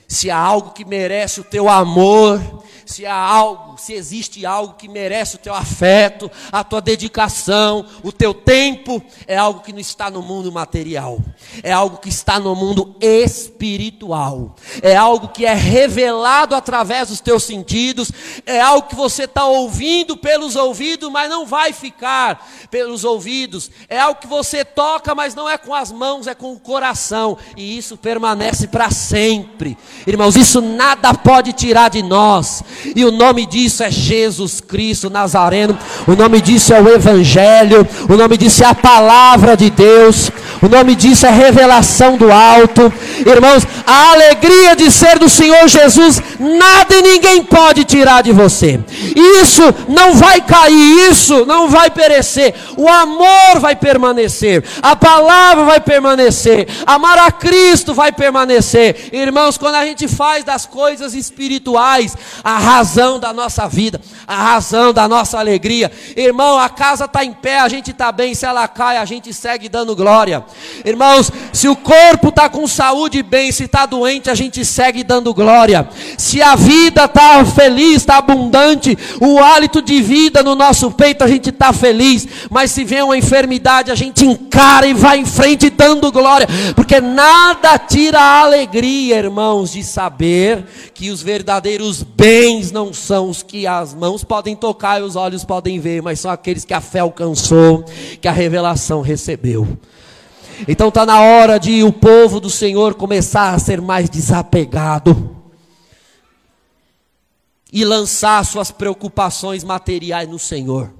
Se 0.07 0.31
há 0.31 0.37
algo 0.37 0.71
que 0.71 0.85
merece 0.85 1.41
o 1.41 1.43
teu 1.43 1.67
amor, 1.67 2.41
se 2.87 3.05
há 3.05 3.13
algo, 3.13 3.77
se 3.77 3.93
existe 3.93 4.45
algo 4.45 4.75
que 4.75 4.87
merece 4.87 5.35
o 5.35 5.39
teu 5.39 5.53
afeto, 5.53 6.31
a 6.49 6.63
tua 6.63 6.79
dedicação, 6.79 7.85
o 8.01 8.13
teu 8.13 8.33
tempo, 8.33 9.03
é 9.27 9.35
algo 9.35 9.59
que 9.59 9.73
não 9.73 9.79
está 9.79 10.09
no 10.09 10.21
mundo 10.21 10.51
material, 10.51 11.19
é 11.61 11.71
algo 11.73 11.97
que 11.97 12.07
está 12.07 12.39
no 12.39 12.55
mundo 12.55 12.95
espiritual, 13.01 14.55
é 14.81 14.95
algo 14.95 15.27
que 15.27 15.45
é 15.45 15.53
revelado 15.53 16.55
através 16.55 17.09
dos 17.09 17.19
teus 17.19 17.43
sentidos, 17.43 18.09
é 18.45 18.61
algo 18.61 18.87
que 18.87 18.95
você 18.95 19.25
está 19.25 19.45
ouvindo 19.45 20.15
pelos 20.15 20.55
ouvidos, 20.55 21.11
mas 21.11 21.29
não 21.29 21.45
vai 21.45 21.73
ficar 21.73 22.47
pelos 22.71 23.03
ouvidos, 23.03 23.69
é 23.89 23.99
algo 23.99 24.21
que 24.21 24.27
você 24.27 24.63
toca, 24.63 25.13
mas 25.13 25.35
não 25.35 25.49
é 25.49 25.57
com 25.57 25.75
as 25.75 25.91
mãos, 25.91 26.25
é 26.25 26.33
com 26.33 26.53
o 26.53 26.59
coração, 26.59 27.37
e 27.57 27.77
isso 27.77 27.97
permanece 27.97 28.67
para 28.67 28.89
sempre, 28.89 29.77
irmãos. 30.05 30.35
Isso 30.35 30.61
nada 30.61 31.13
pode 31.13 31.53
tirar 31.53 31.89
de 31.89 32.03
nós. 32.03 32.63
E 32.95 33.03
o 33.05 33.11
nome 33.11 33.45
disso 33.45 33.83
é 33.83 33.91
Jesus 33.91 34.61
Cristo 34.61 35.09
Nazareno. 35.09 35.77
O 36.07 36.15
nome 36.15 36.41
disso 36.41 36.73
é 36.73 36.81
o 36.81 36.89
Evangelho. 36.89 37.87
O 38.09 38.15
nome 38.15 38.37
disso 38.37 38.63
é 38.63 38.67
a 38.67 38.75
palavra 38.75 39.55
de 39.55 39.69
Deus. 39.69 40.31
O 40.61 40.67
nome 40.67 40.95
disso 40.95 41.25
é 41.25 41.29
revelação 41.29 42.17
do 42.17 42.31
alto. 42.31 42.91
Irmãos, 43.25 43.65
a 43.85 44.11
alegria 44.11 44.75
de 44.75 44.91
ser 44.91 45.19
do 45.19 45.29
Senhor 45.29 45.67
Jesus, 45.67 46.21
nada 46.39 46.95
e 46.95 47.01
ninguém 47.01 47.43
pode 47.43 47.83
tirar 47.83 48.23
de 48.23 48.31
você. 48.31 48.79
Isso 49.15 49.73
não 49.87 50.15
vai 50.15 50.41
cair, 50.41 51.09
isso 51.09 51.45
não 51.45 51.69
vai 51.69 51.89
perecer. 51.89 52.53
O 52.75 52.87
amor 52.87 53.59
vai 53.59 53.75
permanecer. 53.75 54.63
A 54.81 54.95
palavra 54.95 55.63
vai 55.65 55.79
permanecer. 55.79 56.67
Amar 56.85 57.17
a 57.17 57.31
Cristo 57.31 57.93
vai 57.93 58.11
permanecer. 58.11 59.09
Irmãos, 59.11 59.57
quando 59.57 59.75
a 59.75 59.86
gente 59.87 60.07
faz 60.07 60.43
das 60.43 60.65
coisas 60.65 61.13
espirituais 61.13 62.15
a 62.43 62.57
razão 62.57 63.19
da 63.19 63.33
nossa 63.33 63.67
vida, 63.67 63.99
a 64.27 64.35
razão 64.35 64.93
da 64.93 65.07
nossa 65.07 65.39
alegria. 65.39 65.91
Irmão, 66.15 66.57
a 66.57 66.69
casa 66.69 67.05
está 67.05 67.23
em 67.23 67.33
pé, 67.33 67.59
a 67.59 67.67
gente 67.67 67.91
está 67.91 68.11
bem. 68.11 68.33
Se 68.33 68.45
ela 68.45 68.67
cai, 68.67 68.97
a 68.97 69.05
gente 69.05 69.33
segue 69.33 69.69
dando 69.69 69.95
glória. 69.95 70.45
Irmãos, 70.85 71.31
se 71.53 71.67
o 71.67 71.75
corpo 71.75 72.29
está 72.29 72.49
com 72.49 72.67
saúde 72.67 73.23
bem, 73.23 73.51
se 73.51 73.63
está 73.63 73.85
doente, 73.85 74.29
a 74.29 74.35
gente 74.35 74.63
segue 74.63 75.03
dando 75.03 75.33
glória. 75.33 75.87
Se 76.17 76.41
a 76.41 76.55
vida 76.55 77.05
está 77.05 77.43
feliz, 77.45 77.97
está 77.97 78.17
abundante, 78.17 78.97
o 79.21 79.39
hálito 79.39 79.81
de 79.81 80.01
vida 80.01 80.43
no 80.43 80.55
nosso 80.55 80.91
peito, 80.91 81.23
a 81.23 81.27
gente 81.27 81.49
está 81.49 81.71
feliz. 81.71 82.27
Mas 82.49 82.71
se 82.71 82.83
vem 82.83 83.01
uma 83.01 83.17
enfermidade, 83.17 83.91
a 83.91 83.95
gente 83.95 84.25
encara 84.25 84.87
e 84.87 84.93
vai 84.93 85.19
em 85.19 85.25
frente 85.25 85.69
dando 85.69 86.11
glória, 86.11 86.47
porque 86.75 86.99
nada 86.99 87.77
tira 87.77 88.19
a 88.19 88.41
alegria, 88.41 89.17
irmãos, 89.17 89.75
de 89.77 89.83
saber 89.83 90.65
que 90.91 91.11
os 91.11 91.21
verdadeiros 91.21 92.01
bens 92.01 92.71
não 92.71 92.91
são 92.91 93.29
os 93.29 93.43
que 93.43 93.67
as 93.67 93.93
mãos 93.93 94.23
podem 94.23 94.55
tocar 94.55 94.99
e 94.99 95.03
os 95.03 95.15
olhos 95.15 95.45
podem 95.45 95.79
ver, 95.79 96.01
mas 96.01 96.19
são 96.19 96.31
aqueles 96.31 96.65
que 96.65 96.73
a 96.73 96.81
fé 96.81 96.99
alcançou, 96.99 97.83
que 98.19 98.27
a 98.27 98.31
revelação 98.31 99.01
recebeu. 99.01 99.77
Então 100.67 100.87
está 100.87 101.05
na 101.05 101.21
hora 101.21 101.59
de 101.59 101.83
o 101.83 101.93
povo 101.93 102.39
do 102.39 102.49
Senhor 102.49 102.95
começar 102.95 103.53
a 103.53 103.59
ser 103.59 103.79
mais 103.79 104.09
desapegado 104.09 105.37
e 107.71 107.85
lançar 107.85 108.43
suas 108.43 108.71
preocupações 108.71 109.63
materiais 109.63 110.27
no 110.27 110.39
Senhor. 110.39 110.91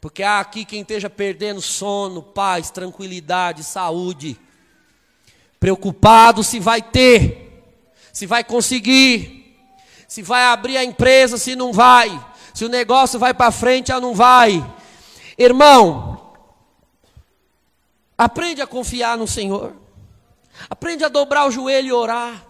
Porque 0.00 0.24
há 0.24 0.40
aqui 0.40 0.64
quem 0.64 0.80
esteja 0.80 1.08
perdendo 1.08 1.60
sono, 1.60 2.22
paz, 2.22 2.70
tranquilidade, 2.70 3.62
saúde, 3.62 4.36
preocupado 5.60 6.42
se 6.42 6.58
vai 6.58 6.80
ter, 6.80 7.62
se 8.10 8.24
vai 8.24 8.42
conseguir, 8.42 9.54
se 10.08 10.22
vai 10.22 10.46
abrir 10.46 10.78
a 10.78 10.84
empresa, 10.84 11.36
se 11.36 11.54
não 11.54 11.70
vai, 11.70 12.08
se 12.54 12.64
o 12.64 12.68
negócio 12.68 13.18
vai 13.18 13.34
para 13.34 13.52
frente 13.52 13.92
ou 13.92 14.00
não 14.00 14.14
vai. 14.14 14.64
Irmão, 15.36 16.32
aprende 18.16 18.62
a 18.62 18.66
confiar 18.66 19.18
no 19.18 19.28
Senhor, 19.28 19.76
aprende 20.68 21.04
a 21.04 21.08
dobrar 21.08 21.46
o 21.46 21.50
joelho 21.50 21.88
e 21.88 21.92
orar. 21.92 22.46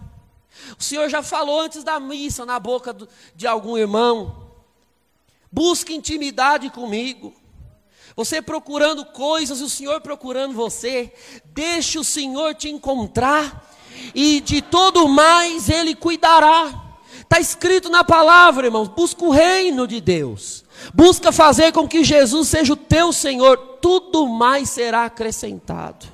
O 0.79 0.83
Senhor 0.83 1.09
já 1.09 1.21
falou 1.21 1.59
antes 1.59 1.83
da 1.83 1.99
missa 1.99 2.45
na 2.45 2.59
boca 2.59 2.95
de 3.35 3.45
algum 3.45 3.77
irmão. 3.77 4.49
Busque 5.51 5.93
intimidade 5.93 6.69
comigo. 6.69 7.33
Você 8.15 8.41
procurando 8.41 9.05
coisas, 9.05 9.61
o 9.61 9.69
Senhor 9.69 10.01
procurando 10.01 10.53
você. 10.53 11.13
Deixe 11.45 11.97
o 11.97 12.03
Senhor 12.03 12.55
te 12.55 12.69
encontrar. 12.69 13.69
E 14.13 14.41
de 14.41 14.61
todo 14.61 15.07
mais 15.07 15.69
Ele 15.69 15.95
cuidará. 15.95 16.71
Está 17.21 17.39
escrito 17.39 17.89
na 17.89 18.03
palavra, 18.03 18.67
irmãos. 18.67 18.87
Busca 18.87 19.23
o 19.23 19.29
reino 19.31 19.87
de 19.87 20.01
Deus. 20.01 20.63
Busca 20.93 21.31
fazer 21.31 21.71
com 21.71 21.87
que 21.87 22.03
Jesus 22.03 22.49
seja 22.49 22.73
o 22.73 22.77
teu 22.77 23.13
Senhor. 23.13 23.57
Tudo 23.81 24.27
mais 24.27 24.69
será 24.69 25.05
acrescentado. 25.05 26.05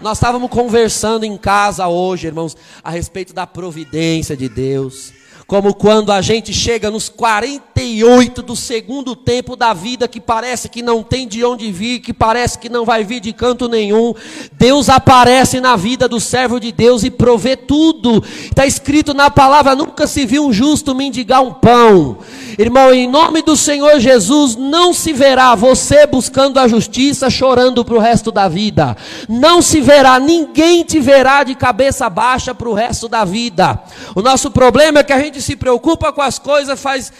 Nós 0.00 0.18
estávamos 0.18 0.50
conversando 0.50 1.24
em 1.24 1.38
casa 1.38 1.86
hoje, 1.86 2.26
irmãos, 2.26 2.56
a 2.82 2.90
respeito 2.90 3.32
da 3.32 3.46
providência 3.46 4.36
de 4.36 4.48
Deus 4.48 5.12
Como 5.46 5.74
quando 5.74 6.10
a 6.10 6.22
gente 6.22 6.54
chega 6.54 6.90
nos 6.90 7.10
48 7.10 8.40
do 8.40 8.56
segundo 8.56 9.14
tempo 9.14 9.54
da 9.54 9.74
vida, 9.74 10.08
que 10.08 10.18
parece 10.18 10.70
que 10.70 10.80
não 10.80 11.02
tem 11.02 11.28
de 11.28 11.44
onde 11.44 11.70
vir, 11.70 12.00
que 12.00 12.14
parece 12.14 12.58
que 12.58 12.70
não 12.70 12.84
vai 12.84 13.04
vir 13.04 13.20
de 13.20 13.32
canto 13.32 13.68
nenhum. 13.68 14.14
Deus 14.52 14.88
aparece 14.88 15.60
na 15.60 15.76
vida 15.76 16.08
do 16.08 16.18
servo 16.18 16.58
de 16.58 16.72
Deus 16.72 17.04
e 17.04 17.10
provê 17.10 17.56
tudo. 17.56 18.24
Está 18.44 18.64
escrito 18.64 19.12
na 19.12 19.30
palavra: 19.30 19.74
nunca 19.74 20.06
se 20.06 20.24
viu 20.24 20.46
um 20.46 20.52
justo 20.52 20.94
mendigar 20.94 21.42
um 21.42 21.52
pão. 21.52 22.18
Irmão, 22.58 22.92
em 22.92 23.08
nome 23.08 23.42
do 23.42 23.56
Senhor 23.56 23.98
Jesus, 23.98 24.54
não 24.56 24.94
se 24.94 25.12
verá 25.12 25.54
você 25.54 26.06
buscando 26.06 26.58
a 26.58 26.68
justiça, 26.68 27.28
chorando 27.28 27.84
para 27.84 27.96
o 27.96 27.98
resto 27.98 28.30
da 28.30 28.48
vida. 28.48 28.96
Não 29.28 29.60
se 29.60 29.80
verá, 29.80 30.18
ninguém 30.20 30.84
te 30.84 31.00
verá 31.00 31.42
de 31.42 31.54
cabeça 31.54 32.08
baixa 32.08 32.54
para 32.54 32.68
o 32.68 32.74
resto 32.74 33.08
da 33.08 33.24
vida. 33.24 33.80
O 34.14 34.22
nosso 34.22 34.50
problema 34.50 35.00
é 35.00 35.02
que 35.02 35.12
a 35.12 35.18
gente 35.18 35.33
se 35.40 35.56
preocupa 35.56 36.12
com 36.12 36.22
as 36.22 36.38
coisas, 36.38 36.80
faz 36.80 37.12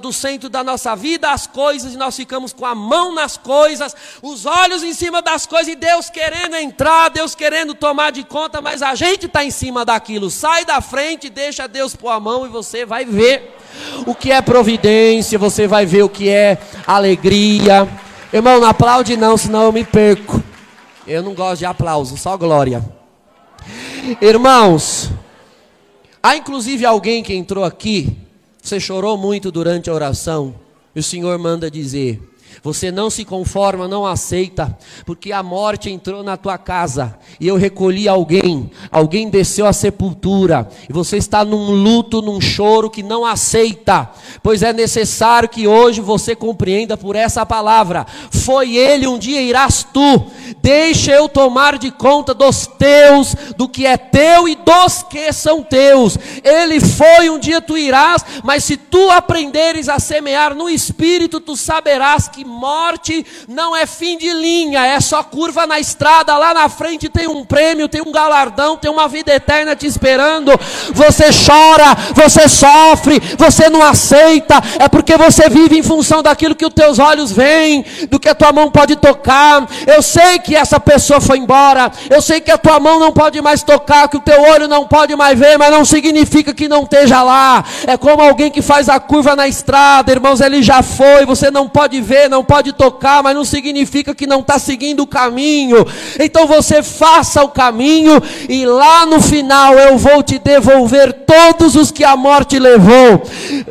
do 0.00 0.12
centro 0.12 0.48
da 0.48 0.62
nossa 0.62 0.94
vida 0.94 1.30
as 1.30 1.46
coisas, 1.46 1.94
e 1.94 1.96
nós 1.96 2.16
ficamos 2.16 2.52
com 2.52 2.66
a 2.66 2.74
mão 2.74 3.14
nas 3.14 3.36
coisas, 3.36 3.94
os 4.22 4.46
olhos 4.46 4.82
em 4.82 4.92
cima 4.92 5.22
das 5.22 5.46
coisas, 5.46 5.68
e 5.68 5.76
Deus 5.76 6.10
querendo 6.10 6.56
entrar, 6.56 7.08
Deus 7.10 7.34
querendo 7.34 7.74
tomar 7.74 8.12
de 8.12 8.24
conta, 8.24 8.60
mas 8.60 8.82
a 8.82 8.94
gente 8.94 9.26
está 9.26 9.44
em 9.44 9.50
cima 9.50 9.84
daquilo. 9.84 10.30
Sai 10.30 10.64
da 10.64 10.80
frente, 10.80 11.28
deixa 11.28 11.66
Deus 11.66 11.94
pôr 11.94 12.10
a 12.10 12.20
mão 12.20 12.46
e 12.46 12.48
você 12.48 12.84
vai 12.84 13.04
ver 13.04 13.56
o 14.06 14.14
que 14.14 14.30
é 14.30 14.40
providência, 14.40 15.38
você 15.38 15.66
vai 15.66 15.86
ver 15.86 16.02
o 16.02 16.08
que 16.08 16.28
é 16.28 16.58
alegria. 16.86 17.88
Irmão, 18.32 18.60
não 18.60 18.68
aplaude 18.68 19.16
não, 19.16 19.36
senão 19.36 19.64
eu 19.64 19.72
me 19.72 19.84
perco. 19.84 20.42
Eu 21.06 21.22
não 21.22 21.34
gosto 21.34 21.58
de 21.58 21.66
aplauso, 21.66 22.16
só 22.16 22.36
glória. 22.36 22.82
Irmãos, 24.20 25.10
há 26.22 26.36
inclusive 26.36 26.84
alguém 26.86 27.22
que 27.22 27.34
entrou 27.34 27.64
aqui, 27.64 28.16
você 28.62 28.78
chorou 28.78 29.18
muito 29.18 29.50
durante 29.50 29.90
a 29.90 29.94
oração, 29.94 30.54
e 30.94 31.00
o 31.00 31.02
Senhor 31.02 31.38
manda 31.38 31.70
dizer: 31.70 32.20
você 32.62 32.90
não 32.90 33.08
se 33.08 33.24
conforma, 33.24 33.86
não 33.86 34.06
aceita, 34.06 34.76
porque 35.04 35.32
a 35.32 35.42
morte 35.42 35.90
entrou 35.90 36.22
na 36.22 36.36
tua 36.36 36.58
casa 36.58 37.18
e 37.38 37.46
eu 37.48 37.56
recolhi 37.56 38.08
alguém, 38.08 38.70
alguém 38.90 39.28
desceu 39.28 39.66
à 39.66 39.72
sepultura 39.72 40.68
e 40.88 40.92
você 40.92 41.16
está 41.16 41.44
num 41.44 41.70
luto, 41.70 42.20
num 42.20 42.40
choro 42.40 42.90
que 42.90 43.02
não 43.02 43.24
aceita, 43.24 44.10
pois 44.42 44.62
é 44.62 44.72
necessário 44.72 45.48
que 45.48 45.66
hoje 45.66 46.00
você 46.00 46.34
compreenda 46.34 46.96
por 46.96 47.16
essa 47.16 47.44
palavra: 47.46 48.06
foi 48.30 48.76
ele, 48.76 49.06
um 49.06 49.18
dia 49.18 49.40
irás 49.40 49.86
tu, 49.92 50.26
deixa 50.60 51.12
eu 51.12 51.28
tomar 51.28 51.78
de 51.78 51.90
conta 51.90 52.34
dos 52.34 52.66
teus, 52.66 53.34
do 53.56 53.68
que 53.68 53.86
é 53.86 53.96
teu 53.96 54.48
e 54.48 54.54
dos 54.54 55.02
que 55.02 55.32
são 55.32 55.62
teus. 55.62 56.18
Ele 56.42 56.80
foi, 56.80 57.30
um 57.30 57.38
dia 57.38 57.60
tu 57.60 57.76
irás, 57.76 58.24
mas 58.42 58.64
se 58.64 58.76
tu 58.76 59.10
aprenderes 59.10 59.88
a 59.88 59.98
semear 59.98 60.54
no 60.54 60.68
espírito, 60.68 61.40
tu 61.40 61.56
saberás 61.56 62.28
que 62.28 62.41
morte 62.44 63.24
não 63.48 63.76
é 63.76 63.86
fim 63.86 64.16
de 64.16 64.32
linha, 64.32 64.84
é 64.86 65.00
só 65.00 65.22
curva 65.22 65.66
na 65.66 65.78
estrada, 65.78 66.36
lá 66.36 66.54
na 66.54 66.68
frente 66.68 67.08
tem 67.08 67.26
um 67.26 67.44
prêmio, 67.44 67.88
tem 67.88 68.00
um 68.00 68.12
galardão, 68.12 68.76
tem 68.76 68.90
uma 68.90 69.08
vida 69.08 69.32
eterna 69.32 69.74
te 69.76 69.86
esperando. 69.86 70.52
Você 70.92 71.26
chora, 71.32 71.94
você 72.14 72.48
sofre, 72.48 73.20
você 73.36 73.68
não 73.68 73.82
aceita, 73.82 74.62
é 74.78 74.88
porque 74.88 75.16
você 75.16 75.48
vive 75.48 75.78
em 75.78 75.82
função 75.82 76.22
daquilo 76.22 76.54
que 76.54 76.66
os 76.66 76.74
teus 76.74 76.98
olhos 76.98 77.32
veem, 77.32 77.84
do 78.08 78.18
que 78.18 78.28
a 78.28 78.34
tua 78.34 78.52
mão 78.52 78.70
pode 78.70 78.96
tocar. 78.96 79.66
Eu 79.86 80.02
sei 80.02 80.38
que 80.38 80.54
essa 80.54 80.78
pessoa 80.78 81.20
foi 81.20 81.38
embora, 81.38 81.90
eu 82.10 82.22
sei 82.22 82.40
que 82.40 82.50
a 82.50 82.58
tua 82.58 82.78
mão 82.78 82.98
não 82.98 83.12
pode 83.12 83.40
mais 83.40 83.62
tocar, 83.62 84.08
que 84.08 84.16
o 84.16 84.20
teu 84.20 84.40
olho 84.42 84.68
não 84.68 84.86
pode 84.86 85.14
mais 85.16 85.38
ver, 85.38 85.58
mas 85.58 85.70
não 85.70 85.84
significa 85.84 86.54
que 86.54 86.68
não 86.68 86.82
esteja 86.82 87.22
lá. 87.22 87.64
É 87.86 87.96
como 87.96 88.22
alguém 88.22 88.50
que 88.50 88.62
faz 88.62 88.88
a 88.88 88.98
curva 88.98 89.36
na 89.36 89.48
estrada, 89.48 90.12
irmãos, 90.12 90.40
ele 90.40 90.62
já 90.62 90.82
foi, 90.82 91.24
você 91.26 91.50
não 91.50 91.68
pode 91.68 92.00
ver, 92.00 92.28
não 92.32 92.42
pode 92.42 92.72
tocar, 92.72 93.22
mas 93.22 93.36
não 93.36 93.44
significa 93.44 94.14
que 94.14 94.26
não 94.26 94.40
está 94.40 94.58
seguindo 94.58 95.00
o 95.00 95.06
caminho. 95.06 95.86
Então 96.18 96.46
você 96.46 96.82
faça 96.82 97.44
o 97.44 97.50
caminho 97.50 98.20
e 98.48 98.64
lá 98.64 99.04
no 99.04 99.20
final 99.20 99.74
eu 99.74 99.98
vou 99.98 100.22
te 100.22 100.38
devolver 100.38 101.12
todos 101.12 101.76
os 101.76 101.90
que 101.90 102.02
a 102.02 102.16
morte 102.16 102.58
levou. 102.58 103.22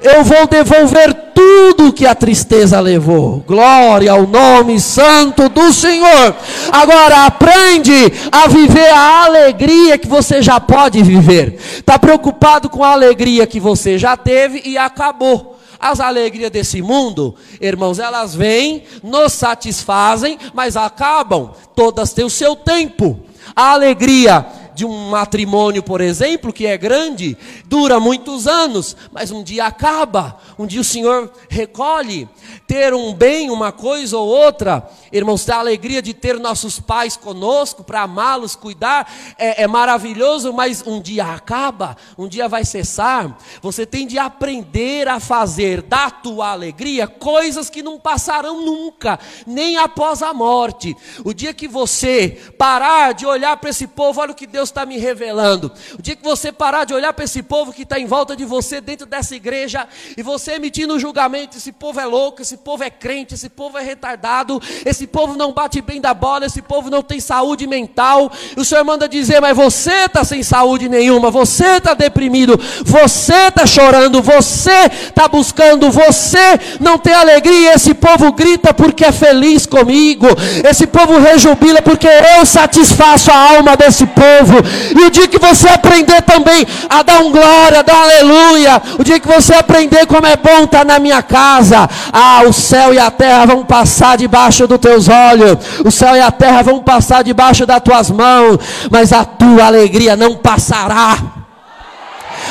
Eu 0.04 0.24
vou 0.24 0.46
devolver 0.46 1.32
tudo 1.34 1.92
que 1.92 2.06
a 2.06 2.14
tristeza 2.14 2.80
levou. 2.80 3.44
Glória 3.48 4.12
ao 4.12 4.28
nome 4.28 4.80
santo 4.80 5.50
do 5.50 5.74
Senhor. 5.74 6.36
Agora 6.72 7.26
aprende 7.26 8.14
a 8.32 8.48
viver 8.48 8.92
a 8.92 9.26
alegria 9.26 9.98
que 9.98 10.08
você 10.08 10.40
já 10.44 10.60
pode 10.60 11.02
viver. 11.02 11.58
Está 11.80 11.98
preocupado 11.98 12.70
com 12.70 12.84
a 12.84 12.92
alegria 12.92 13.48
que 13.48 13.60
você 13.60 13.98
já 13.98 14.16
teve 14.16 14.62
e 14.64 14.78
acabou. 14.78 15.58
As 15.82 16.00
alegrias 16.00 16.52
desse 16.52 16.80
mundo, 16.82 17.36
irmãos, 17.60 17.98
elas 17.98 18.36
vêm, 18.36 18.84
nos 19.02 19.34
satisfazem, 19.34 20.38
mas 20.54 20.78
acabam. 20.78 21.52
Todas 21.76 22.14
têm 22.14 22.24
o 22.24 22.30
seu 22.30 22.56
tempo. 22.56 23.20
A 23.56 23.72
alegria 23.72 24.46
de 24.82 24.86
um 24.86 25.10
matrimônio, 25.10 25.84
por 25.84 26.02
exemplo, 26.02 26.52
que 26.52 26.66
é 26.66 26.76
grande, 26.76 27.38
dura 27.66 28.00
muitos 28.00 28.48
anos, 28.48 28.98
mas 29.12 29.30
um 29.30 29.44
dia 29.44 29.66
acaba, 29.68 30.40
um 30.58 30.66
dia 30.66 30.82
o 30.82 30.84
Senhor 30.84 31.32
recolhe. 31.48 32.28
Ter 32.66 32.92
um 32.94 33.14
bem, 33.14 33.52
uma 33.52 33.72
coisa 33.72 34.18
ou 34.18 34.28
outra, 34.28 34.90
irmãos, 35.12 35.48
a 35.50 35.58
alegria 35.58 36.02
de 36.02 36.16
ter 36.16 36.40
nossos 36.40 36.80
pais 36.80 37.16
conosco, 37.16 37.84
para 37.84 38.02
amá-los, 38.02 38.56
cuidar, 38.56 39.12
é, 39.38 39.64
é 39.64 39.68
maravilhoso, 39.68 40.52
mas 40.52 40.82
um 40.88 41.00
dia 41.00 41.26
acaba, 41.26 41.96
um 42.18 42.28
dia 42.28 42.48
vai 42.48 42.66
cessar. 42.66 43.38
Você 43.62 43.86
tem 43.86 44.08
de 44.08 44.18
aprender 44.18 45.08
a 45.08 45.20
fazer 45.20 45.84
da 45.84 46.10
tua 46.10 46.50
alegria 46.50 47.08
coisas 47.08 47.70
que 47.70 47.84
não 47.84 48.00
passarão 48.00 48.66
nunca, 48.66 49.20
nem 49.46 49.78
após 49.78 50.24
a 50.24 50.34
morte. 50.34 50.96
O 51.24 51.34
dia 51.34 51.54
que 51.54 51.68
você 51.68 52.52
parar 52.58 53.14
de 53.14 53.28
olhar 53.28 53.58
para 53.58 53.70
esse 53.70 53.86
povo, 53.86 54.22
olha 54.22 54.32
o 54.32 54.36
que 54.36 54.48
Deus 54.48 54.71
está 54.72 54.86
me 54.86 54.98
revelando. 54.98 55.72
O 55.98 56.02
dia 56.02 56.16
que 56.16 56.24
você 56.24 56.52
parar 56.52 56.86
de 56.86 56.94
olhar 56.94 57.14
para 57.14 57.26
esse 57.26 57.44
povo 57.44 57.72
que 57.72 57.84
está 57.84 58.00
em 58.00 58.06
volta 58.06 58.36
de 58.36 58.46
você, 58.46 58.82
dentro 58.82 59.06
dessa 59.06 59.36
igreja, 59.36 59.88
e 60.18 60.24
você 60.24 60.54
emitindo 60.54 61.00
julgamento: 61.00 61.58
esse 61.58 61.72
povo 61.72 62.00
é 62.00 62.06
louco, 62.06 62.42
esse 62.42 62.58
povo 62.58 62.84
é 62.84 62.90
crente, 62.90 63.36
esse 63.36 63.50
povo 63.50 63.78
é 63.78 63.84
retardado, 63.84 64.62
esse 64.86 65.06
povo 65.06 65.36
não 65.36 65.52
bate 65.52 65.82
bem 65.82 66.02
da 66.02 66.14
bola, 66.14 66.46
esse 66.46 66.62
povo 66.62 66.90
não 66.90 67.02
tem 67.04 67.20
saúde 67.20 67.68
mental. 67.68 68.32
O 68.58 68.66
Senhor 68.66 68.84
manda 68.84 69.08
dizer: 69.08 69.40
mas 69.42 69.56
você 69.56 70.06
está 70.06 70.24
sem 70.24 70.42
saúde 70.44 70.90
nenhuma, 70.90 71.30
você 71.30 71.78
está 71.78 71.94
deprimido, 71.94 72.60
você 72.84 73.48
está 73.48 73.66
chorando, 73.66 74.22
você 74.22 74.86
está 75.04 75.28
buscando, 75.28 75.92
você 75.92 76.60
não 76.80 76.98
tem 76.98 77.14
alegria. 77.14 77.74
Esse 77.74 77.94
povo 77.94 78.32
grita 78.32 78.74
porque 78.74 79.06
é 79.06 79.12
feliz 79.12 79.66
comigo, 79.66 80.28
esse 80.68 80.88
povo 80.88 81.20
rejubila 81.20 81.82
porque 81.82 82.08
eu 82.08 82.46
satisfaço 82.46 83.32
a 83.32 83.56
alma 83.56 83.76
desse 83.76 84.06
povo. 84.06 84.51
E 84.96 85.06
o 85.06 85.10
dia 85.10 85.28
que 85.28 85.40
você 85.40 85.68
aprender 85.70 86.22
também 86.22 86.66
a 86.90 87.04
dar 87.04 87.20
um 87.20 87.32
glória, 87.32 87.80
a 87.80 87.82
dar 87.82 87.96
um 87.96 88.04
aleluia, 88.04 88.82
o 89.00 89.04
dia 89.04 89.20
que 89.20 89.28
você 89.28 89.54
aprender 89.54 90.06
como 90.06 90.26
é 90.28 90.36
bom 90.36 90.64
estar 90.64 90.86
na 90.86 91.00
minha 91.00 91.22
casa, 91.22 91.90
ah, 92.12 92.44
o 92.48 92.54
céu 92.54 92.94
e 92.94 93.00
a 93.00 93.10
terra 93.10 93.46
vão 93.46 93.64
passar 93.64 94.18
debaixo 94.18 94.68
dos 94.68 94.80
teus 94.80 95.08
olhos, 95.08 95.58
o 95.86 95.92
céu 95.92 96.16
e 96.16 96.22
a 96.22 96.32
terra 96.32 96.62
vão 96.62 96.80
passar 96.80 97.24
debaixo 97.24 97.66
das 97.66 97.82
tuas 97.82 98.10
mãos, 98.10 98.58
mas 98.90 99.14
a 99.14 99.24
tua 99.24 99.66
alegria 99.66 100.16
não 100.16 100.36
passará. 100.36 101.18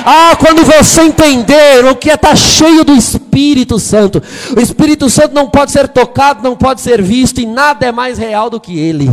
Ah, 0.05 0.37
quando 0.39 0.65
você 0.65 1.03
entender 1.03 1.85
o 1.85 1.97
que 1.97 2.11
é 2.11 2.15
estar 2.15 2.31
tá 2.31 2.37
cheio 2.37 2.85
do 2.85 2.95
Espírito 2.95 3.79
Santo, 3.79 4.23
o 4.57 4.61
Espírito 4.61 5.11
Santo 5.11 5.35
não 5.35 5.49
pode 5.49 5.73
ser 5.73 5.89
tocado, 5.89 6.43
não 6.43 6.57
pode 6.57 6.81
ser 6.81 7.03
visto, 7.03 7.41
e 7.41 7.47
nada 7.47 7.87
é 7.87 7.93
mais 7.93 8.19
real 8.19 8.49
do 8.49 8.61
que 8.61 8.79
Ele. 8.79 9.11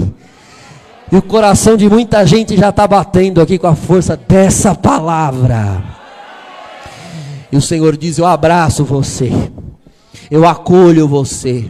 E 1.12 1.16
o 1.16 1.22
coração 1.22 1.78
de 1.78 1.90
muita 1.90 2.26
gente 2.26 2.58
já 2.58 2.70
está 2.70 2.86
batendo 2.86 3.42
aqui 3.42 3.58
com 3.58 3.68
a 3.68 3.76
força 3.76 4.18
dessa 4.18 4.76
palavra. 4.76 5.84
E 7.52 7.56
o 7.56 7.62
Senhor 7.62 7.96
diz: 7.96 8.18
Eu 8.18 8.26
abraço 8.26 8.84
você, 8.84 9.32
eu 10.30 10.46
acolho 10.46 11.08
você. 11.08 11.70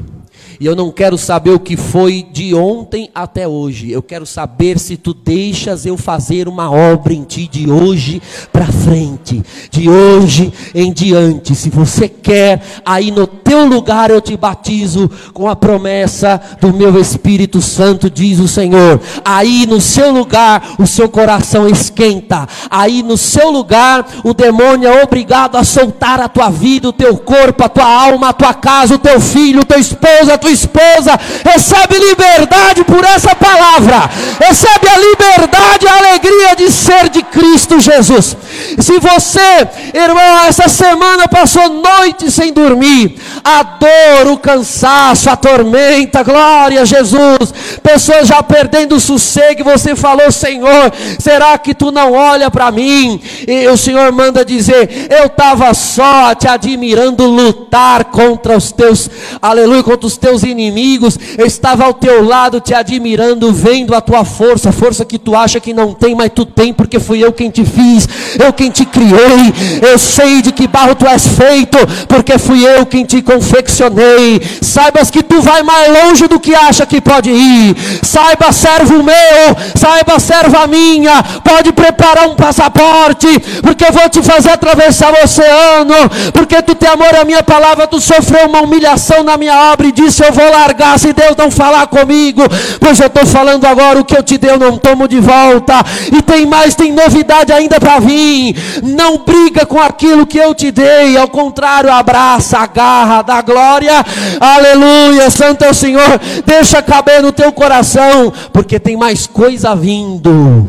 E 0.60 0.65
eu 0.65 0.76
não 0.76 0.91
quero 0.91 1.17
saber 1.19 1.52
o 1.52 1.60
que 1.60 1.78
foi 1.78 2.26
de 2.32 2.56
ontem 2.56 3.12
até 3.13 3.47
hoje. 3.47 3.91
Eu 3.91 4.02
quero 4.02 4.26
saber 4.26 4.80
se 4.80 4.97
tu 4.97 5.13
deixas 5.13 5.86
eu 5.86 5.95
fazer 5.95 6.47
uma 6.47 6.71
obra 6.71 7.13
em 7.13 7.23
ti 7.23 7.47
de 7.47 7.69
hoje 7.69 8.19
para 8.52 8.65
frente, 8.65 9.43
de 9.69 9.88
hoje 9.88 10.52
em 10.73 10.91
diante. 10.91 11.54
Se 11.54 11.69
você 11.69 12.10
quer, 12.10 12.60
aí 12.84 13.12
no 13.12 13.28
teu 13.47 13.65
lugar 13.65 14.12
eu 14.12 14.19
te 14.19 14.36
batizo 14.36 15.10
com 15.33 15.47
a 15.47 15.55
promessa 15.55 16.39
do 16.60 16.73
meu 16.73 16.99
Espírito 16.99 17.62
Santo, 17.62 18.10
diz 18.10 18.39
o 18.39 18.47
Senhor. 18.47 18.99
Aí 19.23 19.65
no 19.65 19.79
seu 19.79 20.12
lugar 20.12 20.62
o 20.77 20.86
seu 20.86 21.07
coração 21.07 21.65
esquenta. 21.65 22.45
Aí 22.69 23.01
no 23.01 23.17
seu 23.17 23.49
lugar 23.49 24.05
o 24.25 24.33
demônio 24.33 24.89
é 24.89 25.01
obrigado 25.01 25.55
a 25.55 25.63
soltar 25.63 26.19
a 26.19 26.27
tua 26.27 26.49
vida, 26.49 26.89
o 26.89 26.93
teu 26.93 27.15
corpo, 27.17 27.63
a 27.63 27.69
tua 27.69 27.86
alma, 27.86 28.29
a 28.29 28.33
tua 28.33 28.53
casa, 28.53 28.95
o 28.95 28.99
teu 28.99 29.21
filho, 29.21 29.62
o 29.62 29.65
teu 29.65 29.79
esposo, 29.79 30.31
a 30.33 30.38
tua 30.38 30.51
esposa, 30.51 31.17
recebe 31.45 31.97
liberdade 31.97 32.83
por 32.83 33.03
essa 33.05 33.33
palavra, 33.33 34.10
recebe 34.45 34.89
a 34.89 34.97
liberdade, 34.97 35.88
a 35.88 35.97
alegria 35.97 36.55
de 36.57 36.69
ser 36.69 37.07
de 37.10 37.23
Cristo 37.23 37.79
Jesus. 37.79 38.36
Se 38.79 38.99
você, 38.99 39.67
irmão, 39.93 40.45
essa 40.45 40.67
semana 40.67 41.29
passou 41.29 41.69
noite 41.69 42.29
sem 42.29 42.51
dormir, 42.51 43.17
a 43.43 43.63
dor, 43.63 44.34
o 44.34 44.38
cansaço, 44.38 45.30
a 45.30 45.36
tormenta, 45.36 46.23
glória 46.23 46.82
a 46.82 46.86
Jesus, 46.86 47.54
pessoas 47.82 48.28
já 48.28 48.41
perdendo 48.43 48.95
o 48.95 49.00
sossego, 49.00 49.63
você 49.63 49.95
falou, 49.95 50.32
Senhor, 50.32 50.91
será 51.19 51.58
que 51.58 51.73
tu 51.73 51.91
não 51.91 52.13
olha 52.13 52.50
para 52.50 52.71
mim? 52.71 53.19
E 53.47 53.67
o 53.67 53.78
Senhor 53.78 54.12
manda 54.12 54.43
dizer: 54.43 55.08
Eu 55.10 55.26
estava 55.26 55.73
só 55.73 56.34
te 56.36 56.47
admirando 56.47 57.26
lutar 57.26 58.06
contra 58.06 58.58
os 58.58 58.71
teus, 58.71 59.10
aleluia, 59.41 59.84
contra 59.84 60.08
os 60.08 60.17
teus 60.17 60.43
inimigos, 60.43 61.17
eu 61.38 61.45
estava 61.45 61.86
ao 61.86 61.93
teu 61.93 62.23
lado 62.26 62.60
te 62.60 62.73
admirando, 62.73 63.52
vendo 63.54 63.95
a 63.95 64.02
tua 64.02 64.26
força, 64.26 64.71
força 64.71 65.06
que 65.06 65.17
tu 65.17 65.36
acha 65.36 65.60
que 65.60 65.73
não 65.73 65.93
tem, 65.93 66.15
mas 66.15 66.32
tu 66.34 66.45
tem, 66.45 66.73
porque 66.73 67.00
fui 67.00 67.23
eu 67.23 67.32
quem 67.32 67.50
te 67.50 67.63
fiz, 67.63 68.08
eu 68.43 68.52
quem 68.54 68.69
te 68.69 68.86
criei, 68.86 69.54
eu 69.82 69.97
sei 69.97 70.41
de 70.41 70.52
que 70.52 70.67
barro 70.67 70.95
tu 70.95 71.06
és 71.06 71.28
feito, 71.28 71.78
porque 72.08 72.38
fui 72.38 72.65
eu 72.65 72.86
quem 72.86 73.06
te 73.06 73.21
confeccionei. 73.27 74.41
Saibas 74.61 75.11
que 75.11 75.21
tu 75.21 75.41
vai 75.41 75.61
mais 75.61 75.91
longe 75.91 76.27
do 76.27 76.39
que 76.39 76.55
acha 76.55 76.85
que 76.85 77.01
pode 77.01 77.29
ir. 77.29 77.75
Saiba, 78.01 78.53
servo 78.53 79.03
meu, 79.03 79.47
saiba, 79.75 80.17
serva 80.17 80.65
minha, 80.65 81.21
pode 81.43 81.73
preparar 81.73 82.27
um 82.29 82.35
passaporte, 82.35 83.27
porque 83.61 83.83
eu 83.83 83.91
vou 83.91 84.09
te 84.09 84.23
fazer 84.23 84.51
atravessar 84.51 85.11
o 85.11 85.23
oceano, 85.23 86.31
porque 86.33 86.61
tu 86.61 86.73
tem 86.73 86.89
amor 86.89 87.13
à 87.15 87.25
minha 87.25 87.43
palavra, 87.43 87.85
tu 87.85 87.99
sofreu 87.99 88.47
uma 88.47 88.61
humilhação 88.61 89.23
na 89.23 89.35
minha 89.35 89.71
obra 89.73 89.87
e 89.87 89.91
disse: 89.91 90.23
Eu 90.23 90.31
vou 90.31 90.49
largar 90.49 90.97
se 90.97 91.11
Deus 91.11 91.35
não 91.35 91.51
falar 91.51 91.87
comigo, 91.87 92.43
pois 92.79 92.99
eu 92.99 93.07
estou 93.07 93.25
falando 93.25 93.65
agora 93.65 93.99
o 93.99 94.05
que 94.05 94.17
eu 94.17 94.23
te 94.23 94.37
dei, 94.37 94.51
eu 94.51 94.59
não 94.59 94.77
tomo 94.77 95.07
de 95.07 95.19
volta, 95.19 95.73
e 96.15 96.21
tem 96.21 96.45
mais, 96.45 96.75
tem 96.75 96.93
novidade 96.93 97.51
ainda 97.51 97.79
para 97.79 97.99
vir. 97.99 98.55
Não 98.83 99.17
briga 99.17 99.65
com 99.65 99.79
aquilo 99.79 100.25
que 100.25 100.37
eu 100.37 100.55
te 100.55 100.71
dei, 100.71 101.17
ao 101.17 101.27
contrário, 101.27 101.91
abraça, 101.91 102.59
agarra, 102.59 103.16
dá 103.21 103.41
glória, 103.41 103.93
aleluia, 104.39 105.30
santo 105.30 105.63
é 105.63 105.69
o 105.69 105.73
Senhor, 105.73 106.19
deixa 106.45 106.82
caber 106.82 107.21
no 107.21 107.32
teu 107.32 107.51
coração, 107.51 108.32
porque 108.51 108.80
tem 108.80 108.97
mais 108.97 109.27
coisa 109.27 109.75
vindo. 109.75 110.67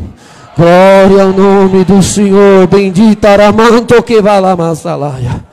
Glória 0.57 1.23
ao 1.23 1.31
nome 1.31 1.85
do 1.85 2.03
Senhor, 2.03 2.67
bendito 2.67 3.25
Aramanto 3.25 4.03
que 4.03 4.21
valamasalaia. 4.21 5.43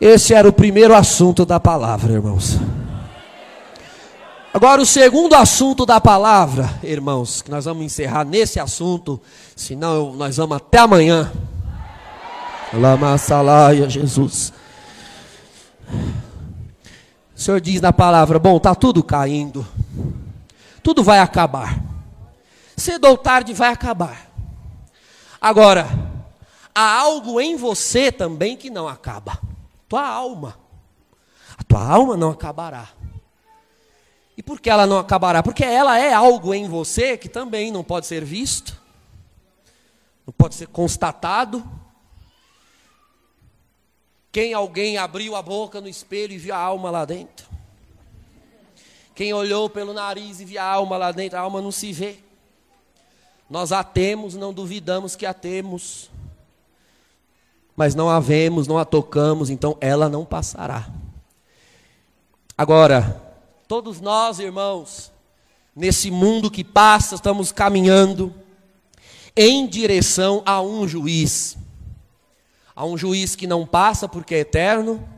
Esse 0.00 0.34
era 0.34 0.48
o 0.48 0.52
primeiro 0.52 0.94
assunto 0.94 1.44
da 1.44 1.60
palavra, 1.60 2.12
irmãos. 2.12 2.58
Agora, 4.54 4.82
o 4.82 4.86
segundo 4.86 5.34
assunto 5.34 5.86
da 5.86 6.00
palavra, 6.00 6.68
irmãos, 6.82 7.40
que 7.40 7.50
nós 7.50 7.64
vamos 7.64 7.84
encerrar 7.84 8.24
nesse 8.24 8.60
assunto, 8.60 9.20
senão 9.56 10.12
nós 10.12 10.36
vamos 10.36 10.56
até 10.56 10.78
amanhã. 10.78 11.32
Lamassalaia, 12.72 13.88
Jesus. 13.88 14.52
O 17.34 17.40
Senhor 17.40 17.60
diz 17.60 17.80
na 17.80 17.92
palavra: 17.92 18.38
Bom, 18.38 18.56
está 18.56 18.74
tudo 18.74 19.02
caindo, 19.02 19.66
tudo 20.82 21.02
vai 21.02 21.18
acabar 21.18 21.92
cedo 22.82 23.06
ou 23.06 23.16
tarde 23.16 23.52
vai 23.52 23.70
acabar. 23.70 24.30
Agora, 25.40 25.86
há 26.74 26.98
algo 27.00 27.40
em 27.40 27.56
você 27.56 28.10
também 28.10 28.56
que 28.56 28.70
não 28.70 28.88
acaba. 28.88 29.38
Tua 29.88 30.06
alma. 30.06 30.58
A 31.56 31.62
tua 31.62 31.86
alma 31.86 32.16
não 32.16 32.30
acabará. 32.30 32.88
E 34.36 34.42
por 34.42 34.60
que 34.60 34.70
ela 34.70 34.86
não 34.86 34.98
acabará? 34.98 35.42
Porque 35.42 35.64
ela 35.64 35.98
é 35.98 36.12
algo 36.12 36.54
em 36.54 36.68
você 36.68 37.16
que 37.16 37.28
também 37.28 37.70
não 37.70 37.84
pode 37.84 38.06
ser 38.06 38.24
visto, 38.24 38.80
não 40.26 40.32
pode 40.32 40.54
ser 40.54 40.66
constatado. 40.68 41.62
Quem 44.32 44.54
alguém 44.54 44.96
abriu 44.96 45.36
a 45.36 45.42
boca 45.42 45.78
no 45.78 45.88
espelho 45.88 46.32
e 46.32 46.38
viu 46.38 46.54
a 46.54 46.58
alma 46.58 46.90
lá 46.90 47.04
dentro? 47.04 47.46
Quem 49.14 49.34
olhou 49.34 49.68
pelo 49.68 49.92
nariz 49.92 50.40
e 50.40 50.46
viu 50.46 50.58
a 50.58 50.64
alma 50.64 50.96
lá 50.96 51.12
dentro, 51.12 51.38
a 51.38 51.42
alma 51.42 51.60
não 51.60 51.70
se 51.70 51.92
vê. 51.92 52.16
Nós 53.50 53.70
a 53.70 53.84
temos, 53.84 54.34
não 54.34 54.54
duvidamos 54.54 55.14
que 55.14 55.26
a 55.26 55.34
temos. 55.34 56.10
Mas 57.76 57.94
não 57.94 58.08
a 58.08 58.18
vemos, 58.18 58.66
não 58.66 58.78
a 58.78 58.86
tocamos, 58.86 59.50
então 59.50 59.76
ela 59.82 60.08
não 60.08 60.24
passará. 60.24 60.88
Agora, 62.56 63.20
todos 63.68 64.00
nós, 64.00 64.38
irmãos, 64.38 65.12
nesse 65.76 66.10
mundo 66.10 66.50
que 66.50 66.64
passa, 66.64 67.16
estamos 67.16 67.52
caminhando 67.52 68.34
em 69.36 69.66
direção 69.66 70.42
a 70.46 70.62
um 70.62 70.88
juiz. 70.88 71.58
A 72.82 72.84
um 72.84 72.98
juiz 72.98 73.36
que 73.36 73.46
não 73.46 73.64
passa 73.64 74.08
porque 74.08 74.34
é 74.34 74.38
eterno 74.40 75.08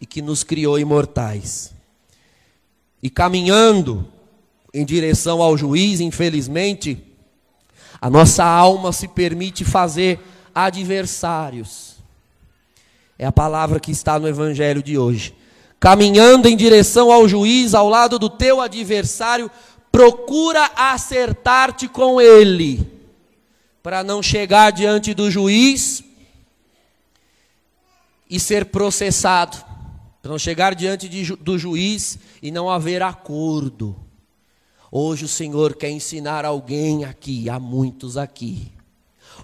e 0.00 0.04
que 0.04 0.20
nos 0.20 0.42
criou 0.42 0.80
imortais. 0.80 1.72
E 3.00 3.08
caminhando 3.08 4.04
em 4.74 4.84
direção 4.84 5.40
ao 5.40 5.56
juiz, 5.56 6.00
infelizmente, 6.00 7.00
a 8.00 8.10
nossa 8.10 8.44
alma 8.44 8.92
se 8.92 9.06
permite 9.06 9.64
fazer 9.64 10.18
adversários. 10.52 11.98
É 13.16 13.24
a 13.24 13.30
palavra 13.30 13.78
que 13.78 13.92
está 13.92 14.18
no 14.18 14.26
evangelho 14.26 14.82
de 14.82 14.98
hoje. 14.98 15.36
Caminhando 15.78 16.48
em 16.48 16.56
direção 16.56 17.12
ao 17.12 17.28
juiz, 17.28 17.74
ao 17.74 17.88
lado 17.88 18.18
do 18.18 18.28
teu 18.28 18.60
adversário, 18.60 19.48
procura 19.92 20.68
acertar-te 20.74 21.86
com 21.86 22.20
ele, 22.20 22.84
para 23.84 24.02
não 24.02 24.20
chegar 24.20 24.72
diante 24.72 25.14
do 25.14 25.30
juiz 25.30 26.07
e 28.28 28.38
ser 28.38 28.66
processado, 28.66 29.56
para 30.20 30.30
não 30.30 30.38
chegar 30.38 30.74
diante 30.74 31.08
de, 31.08 31.34
do 31.36 31.58
juiz 31.58 32.18
e 32.42 32.50
não 32.50 32.68
haver 32.68 33.02
acordo. 33.02 33.96
Hoje 34.90 35.24
o 35.24 35.28
Senhor 35.28 35.74
quer 35.74 35.90
ensinar 35.90 36.44
alguém 36.44 37.04
aqui, 37.04 37.48
há 37.48 37.58
muitos 37.58 38.16
aqui. 38.16 38.72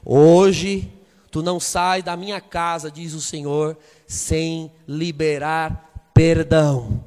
Hoje 0.05 0.91
tu 1.31 1.43
não 1.43 1.59
sai 1.59 2.03
da 2.03 2.17
minha 2.17 2.41
casa, 2.41 2.91
diz 2.91 3.13
o 3.13 3.21
Senhor, 3.21 3.77
sem 4.07 4.71
liberar 4.87 6.11
perdão. 6.15 7.05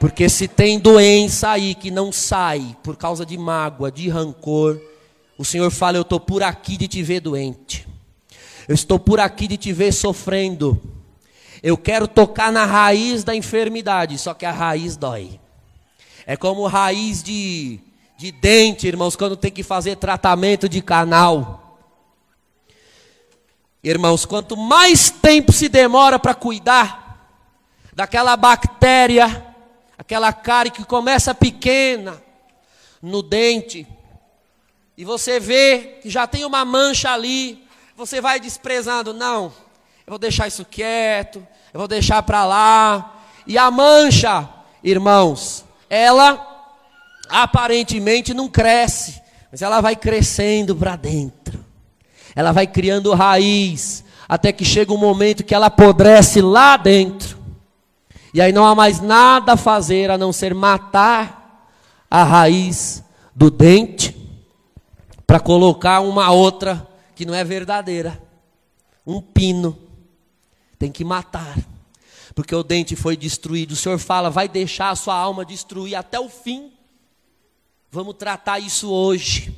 Porque 0.00 0.28
se 0.28 0.48
tem 0.48 0.78
doença 0.78 1.50
aí 1.50 1.74
que 1.74 1.90
não 1.90 2.10
sai 2.10 2.76
por 2.82 2.96
causa 2.96 3.24
de 3.24 3.38
mágoa, 3.38 3.92
de 3.92 4.08
rancor, 4.08 4.80
o 5.38 5.44
Senhor 5.44 5.70
fala: 5.70 5.96
Eu 5.96 6.02
estou 6.02 6.18
por 6.18 6.42
aqui 6.42 6.76
de 6.76 6.88
te 6.88 7.02
ver 7.02 7.20
doente, 7.20 7.86
eu 8.68 8.74
estou 8.74 8.98
por 8.98 9.20
aqui 9.20 9.46
de 9.46 9.56
te 9.56 9.72
ver 9.72 9.92
sofrendo. 9.92 10.80
Eu 11.62 11.76
quero 11.76 12.06
tocar 12.06 12.52
na 12.52 12.64
raiz 12.64 13.24
da 13.24 13.34
enfermidade, 13.34 14.18
só 14.18 14.34
que 14.34 14.44
a 14.44 14.52
raiz 14.52 14.96
dói. 14.96 15.40
É 16.26 16.36
como 16.36 16.66
raiz 16.66 17.22
de, 17.22 17.80
de 18.16 18.32
dente, 18.32 18.86
irmãos, 18.86 19.16
quando 19.16 19.36
tem 19.36 19.50
que 19.50 19.62
fazer 19.62 19.96
tratamento 19.96 20.68
de 20.68 20.80
canal. 20.80 21.78
Irmãos, 23.82 24.24
quanto 24.24 24.56
mais 24.56 25.10
tempo 25.10 25.52
se 25.52 25.68
demora 25.68 26.18
para 26.18 26.34
cuidar 26.34 27.04
daquela 27.92 28.36
bactéria, 28.36 29.54
aquela 29.96 30.32
cárie 30.32 30.72
que 30.72 30.84
começa 30.84 31.34
pequena 31.34 32.22
no 33.02 33.22
dente, 33.22 33.86
e 34.96 35.04
você 35.04 35.40
vê 35.40 35.98
que 36.00 36.08
já 36.08 36.26
tem 36.26 36.44
uma 36.44 36.64
mancha 36.64 37.10
ali, 37.10 37.63
você 37.96 38.20
vai 38.20 38.40
desprezando, 38.40 39.14
não, 39.14 39.44
eu 40.06 40.10
vou 40.10 40.18
deixar 40.18 40.48
isso 40.48 40.64
quieto, 40.64 41.46
eu 41.72 41.78
vou 41.78 41.88
deixar 41.88 42.22
para 42.22 42.44
lá. 42.44 43.22
E 43.46 43.56
a 43.56 43.70
mancha, 43.70 44.48
irmãos, 44.82 45.64
ela 45.88 46.72
aparentemente 47.28 48.34
não 48.34 48.48
cresce, 48.48 49.22
mas 49.50 49.62
ela 49.62 49.80
vai 49.80 49.94
crescendo 49.94 50.74
para 50.74 50.96
dentro. 50.96 51.64
Ela 52.34 52.50
vai 52.50 52.66
criando 52.66 53.14
raiz, 53.14 54.04
até 54.28 54.52
que 54.52 54.64
chega 54.64 54.92
um 54.92 54.98
momento 54.98 55.44
que 55.44 55.54
ela 55.54 55.66
apodrece 55.66 56.40
lá 56.40 56.76
dentro. 56.76 57.38
E 58.32 58.42
aí 58.42 58.52
não 58.52 58.66
há 58.66 58.74
mais 58.74 59.00
nada 59.00 59.52
a 59.52 59.56
fazer 59.56 60.10
a 60.10 60.18
não 60.18 60.32
ser 60.32 60.52
matar 60.52 61.70
a 62.10 62.24
raiz 62.24 63.04
do 63.34 63.50
dente 63.50 64.16
para 65.24 65.38
colocar 65.38 66.00
uma 66.00 66.32
outra 66.32 66.93
que 67.14 67.24
não 67.24 67.34
é 67.34 67.44
verdadeira. 67.44 68.20
Um 69.06 69.20
pino. 69.20 69.78
Tem 70.78 70.90
que 70.90 71.04
matar 71.04 71.56
porque 72.34 72.54
o 72.54 72.62
dente 72.62 72.96
foi 72.96 73.16
destruído. 73.16 73.72
O 73.72 73.76
Senhor 73.76 73.98
fala, 73.98 74.28
vai 74.28 74.48
deixar 74.48 74.90
a 74.90 74.96
sua 74.96 75.14
alma 75.14 75.44
destruir 75.44 75.94
até 75.94 76.18
o 76.18 76.28
fim. 76.28 76.72
Vamos 77.90 78.16
tratar 78.16 78.58
isso 78.58 78.90
hoje. 78.90 79.54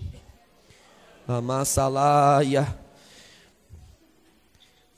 Amassalaia. 1.27 2.79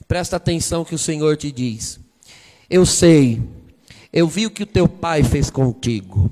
Presta 0.09 0.37
atenção 0.37 0.85
que 0.85 0.95
o 0.95 0.99
Senhor 0.99 1.37
te 1.37 1.53
diz. 1.53 2.01
Eu 2.69 2.85
sei, 2.85 3.41
eu 4.13 4.27
vi 4.27 4.47
o 4.47 4.51
que 4.51 4.65
o 4.65 4.67
teu 4.67 4.89
pai 4.89 5.23
fez 5.23 5.49
contigo. 5.49 6.31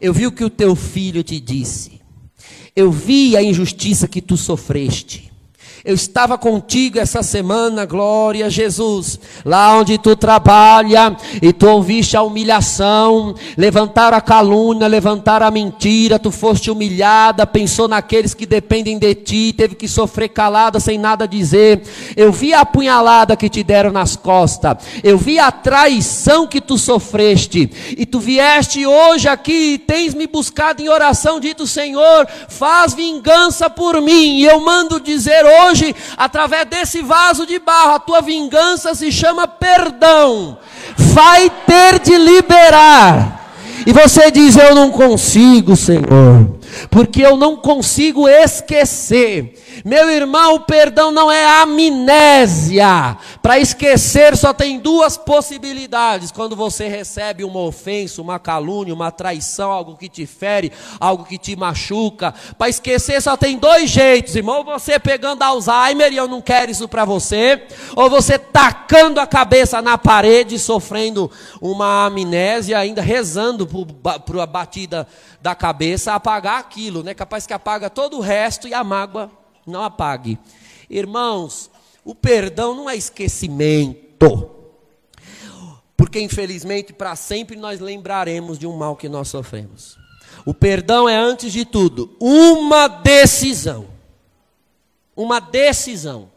Eu 0.00 0.12
vi 0.12 0.26
o 0.26 0.32
que 0.32 0.44
o 0.44 0.50
teu 0.50 0.74
filho 0.74 1.22
te 1.22 1.38
disse. 1.38 2.00
Eu 2.74 2.90
vi 2.90 3.36
a 3.36 3.42
injustiça 3.42 4.08
que 4.08 4.20
tu 4.20 4.36
sofreste. 4.36 5.25
Eu 5.86 5.94
estava 5.94 6.36
contigo 6.36 6.98
essa 6.98 7.22
semana, 7.22 7.86
glória 7.86 8.46
a 8.46 8.48
Jesus. 8.48 9.20
Lá 9.44 9.72
onde 9.78 9.96
tu 9.96 10.16
trabalha 10.16 11.16
e 11.40 11.52
tu 11.52 11.68
ouviste 11.68 12.16
a 12.16 12.22
humilhação, 12.22 13.36
levantar 13.56 14.12
a 14.12 14.20
calúnia, 14.20 14.88
levantar 14.88 15.44
a 15.44 15.50
mentira, 15.50 16.18
tu 16.18 16.32
foste 16.32 16.72
humilhada, 16.72 17.46
pensou 17.46 17.86
naqueles 17.86 18.34
que 18.34 18.44
dependem 18.44 18.98
de 18.98 19.14
ti, 19.14 19.54
teve 19.56 19.76
que 19.76 19.86
sofrer 19.86 20.30
calada 20.30 20.80
sem 20.80 20.98
nada 20.98 21.24
dizer. 21.24 21.80
Eu 22.16 22.32
vi 22.32 22.52
a 22.52 22.62
apunhalada 22.62 23.36
que 23.36 23.48
te 23.48 23.62
deram 23.62 23.92
nas 23.92 24.16
costas. 24.16 24.78
Eu 25.04 25.16
vi 25.16 25.38
a 25.38 25.52
traição 25.52 26.48
que 26.48 26.60
tu 26.60 26.76
sofreste. 26.76 27.70
E 27.96 28.04
tu 28.04 28.18
vieste 28.18 28.84
hoje 28.84 29.28
aqui 29.28 29.74
e 29.74 29.78
tens 29.78 30.14
me 30.14 30.26
buscado 30.26 30.82
em 30.82 30.88
oração, 30.88 31.38
dito 31.38 31.64
Senhor, 31.64 32.26
faz 32.48 32.92
vingança 32.92 33.70
por 33.70 34.02
mim. 34.02 34.40
E 34.40 34.46
eu 34.46 34.58
mando 34.58 34.98
dizer 34.98 35.44
hoje 35.44 35.75
hoje, 35.76 35.94
através 36.16 36.66
desse 36.66 37.02
vaso 37.02 37.46
de 37.46 37.58
barro, 37.58 37.94
a 37.94 37.98
tua 37.98 38.22
vingança 38.22 38.94
se 38.94 39.12
chama 39.12 39.46
perdão. 39.46 40.58
Vai 40.96 41.50
ter 41.50 41.98
de 42.00 42.16
liberar. 42.16 43.52
E 43.86 43.92
você 43.92 44.30
diz: 44.30 44.56
Eu 44.56 44.74
não 44.74 44.90
consigo, 44.90 45.76
Senhor, 45.76 46.58
porque 46.90 47.22
eu 47.22 47.36
não 47.36 47.56
consigo 47.56 48.26
esquecer 48.26 49.54
meu 49.84 50.10
irmão, 50.10 50.54
o 50.54 50.60
perdão 50.60 51.10
não 51.10 51.30
é 51.30 51.62
amnésia. 51.62 53.16
Para 53.42 53.58
esquecer 53.58 54.36
só 54.36 54.52
tem 54.52 54.78
duas 54.78 55.16
possibilidades. 55.16 56.30
Quando 56.30 56.56
você 56.56 56.88
recebe 56.88 57.44
uma 57.44 57.60
ofensa, 57.60 58.22
uma 58.22 58.38
calúnia, 58.38 58.94
uma 58.94 59.10
traição, 59.10 59.70
algo 59.70 59.96
que 59.96 60.08
te 60.08 60.26
fere, 60.26 60.72
algo 60.98 61.24
que 61.24 61.38
te 61.38 61.54
machuca. 61.56 62.34
Para 62.56 62.68
esquecer 62.68 63.20
só 63.20 63.36
tem 63.36 63.58
dois 63.58 63.90
jeitos, 63.90 64.36
irmão. 64.36 64.64
Você 64.64 64.98
pegando 64.98 65.42
Alzheimer 65.42 66.12
e 66.12 66.16
eu 66.16 66.28
não 66.28 66.40
quero 66.40 66.70
isso 66.70 66.88
para 66.88 67.04
você. 67.04 67.62
Ou 67.94 68.08
você 68.08 68.38
tacando 68.38 69.20
a 69.20 69.26
cabeça 69.26 69.82
na 69.82 69.98
parede, 69.98 70.58
sofrendo 70.58 71.30
uma 71.60 72.06
amnésia, 72.06 72.78
ainda 72.78 73.02
rezando 73.02 73.66
para 73.66 74.42
a 74.42 74.46
batida 74.46 75.06
da 75.40 75.54
cabeça 75.54 76.14
apagar 76.14 76.58
aquilo, 76.58 77.02
né? 77.02 77.14
Capaz 77.14 77.46
que 77.46 77.52
apaga 77.52 77.88
todo 77.90 78.16
o 78.16 78.20
resto 78.20 78.66
e 78.66 78.74
a 78.74 78.82
mágoa 78.82 79.30
não 79.66 79.82
apague. 79.82 80.38
Irmãos, 80.88 81.70
o 82.04 82.14
perdão 82.14 82.74
não 82.74 82.88
é 82.88 82.96
esquecimento. 82.96 84.50
Porque 85.96 86.20
infelizmente 86.20 86.92
para 86.92 87.16
sempre 87.16 87.56
nós 87.56 87.80
lembraremos 87.80 88.58
de 88.58 88.66
um 88.66 88.76
mal 88.76 88.96
que 88.96 89.08
nós 89.08 89.28
sofremos. 89.28 89.98
O 90.44 90.54
perdão 90.54 91.08
é 91.08 91.16
antes 91.16 91.52
de 91.52 91.64
tudo 91.64 92.14
uma 92.20 92.86
decisão. 92.86 93.88
Uma 95.16 95.40
decisão. 95.40 96.30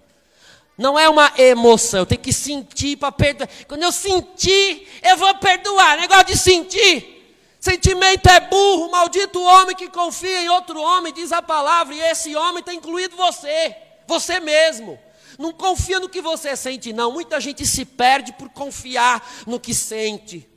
Não 0.78 0.98
é 0.98 1.10
uma 1.10 1.34
emoção, 1.38 2.00
eu 2.00 2.06
tenho 2.06 2.22
que 2.22 2.32
sentir 2.32 2.96
para 2.96 3.12
perdoar. 3.12 3.50
Quando 3.68 3.84
eu 3.84 3.92
sentir, 3.92 4.88
eu 5.04 5.18
vou 5.18 5.36
perdoar. 5.36 5.98
Negócio 5.98 6.28
de 6.28 6.38
sentir. 6.38 7.18
Sentimento 7.60 8.28
é 8.30 8.39
burro, 8.39 8.89
maldito 8.89 9.41
homem 9.41 9.76
que 9.76 9.89
confia 9.89 10.41
em 10.41 10.50
outro 10.50 10.82
homem, 10.82 11.13
diz 11.13 11.32
a 11.34 11.41
palavra, 11.41 11.93
e 11.93 12.00
esse 12.00 12.34
homem 12.36 12.60
está 12.60 12.74
incluído 12.74 13.17
você, 13.17 13.76
você 14.08 14.39
mesmo. 14.39 14.98
Não 15.38 15.52
confia 15.52 16.00
no 16.00 16.10
que 16.10 16.22
você 16.22 16.56
sente, 16.56 16.93
não. 16.93 17.12
Muita 17.12 17.39
gente 17.39 17.65
se 17.65 17.86
perde 17.86 18.34
por 18.34 18.50
confiar 18.50 19.26
no 19.45 19.60
que 19.60 19.74
sente. 19.74 20.50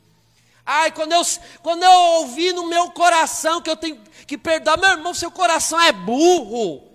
Ai, 0.64 0.92
quando 0.92 1.12
eu, 1.12 1.22
quando 1.62 1.82
eu 1.82 1.90
ouvi 1.90 2.52
no 2.52 2.68
meu 2.68 2.90
coração 2.90 3.60
que 3.60 3.70
eu 3.70 3.76
tenho 3.76 4.00
que 4.26 4.38
perdoar, 4.38 4.78
meu 4.78 4.90
irmão, 4.90 5.12
seu 5.12 5.30
coração 5.30 5.80
é 5.80 5.92
burro. 5.92 6.91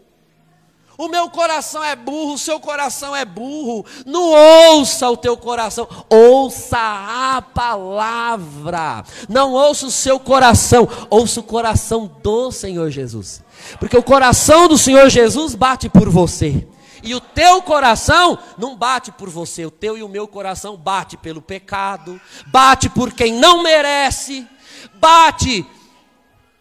O 0.98 1.08
meu 1.08 1.30
coração 1.30 1.84
é 1.84 1.96
burro, 1.96 2.34
o 2.34 2.38
seu 2.40 2.60
coração 2.60 3.16
é 3.16 3.24
burro. 3.24 3.86
Não 4.04 4.32
ouça 4.72 5.08
o 5.08 5.16
teu 5.16 5.38
coração, 5.38 5.88
ouça 6.10 6.78
a 6.80 7.40
palavra. 7.40 9.04
Não 9.30 9.54
ouça 9.54 9.86
o 9.86 9.92
seu 9.92 10.20
coração, 10.20 10.90
ouça 11.08 11.40
o 11.40 11.44
coração 11.44 12.10
do 12.24 12.52
Senhor 12.52 12.90
Jesus. 12.90 13.44
Porque 13.80 13.96
o 13.96 14.02
coração 14.02 14.68
do 14.68 14.76
Senhor 14.76 15.08
Jesus 15.08 15.54
bate 15.54 15.88
por 15.88 16.10
você. 16.10 16.68
E 17.04 17.14
o 17.14 17.22
teu 17.22 17.62
coração 17.62 18.40
não 18.58 18.76
bate 18.76 19.12
por 19.12 19.30
você, 19.30 19.68
o 19.68 19.72
teu 19.72 20.00
e 20.00 20.02
o 20.02 20.10
meu 20.10 20.28
coração 20.28 20.76
bate 20.76 21.16
pelo 21.16 21.44
pecado, 21.44 22.20
bate 22.48 22.90
por 22.90 23.14
quem 23.14 23.34
não 23.34 23.62
merece, 23.62 24.48
bate 24.96 25.64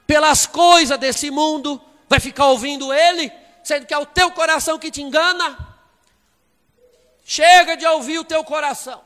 pelas 0.06 0.46
coisas 0.46 0.98
desse 0.98 1.30
mundo. 1.30 1.80
Vai 2.06 2.20
ficar 2.20 2.48
ouvindo 2.48 2.92
ele? 2.92 3.32
Sendo 3.66 3.84
que 3.84 3.92
é 3.92 3.98
o 3.98 4.06
teu 4.06 4.30
coração 4.30 4.78
que 4.78 4.92
te 4.92 5.02
engana. 5.02 5.58
Chega 7.24 7.76
de 7.76 7.84
ouvir 7.84 8.20
o 8.20 8.24
teu 8.24 8.44
coração. 8.44 9.00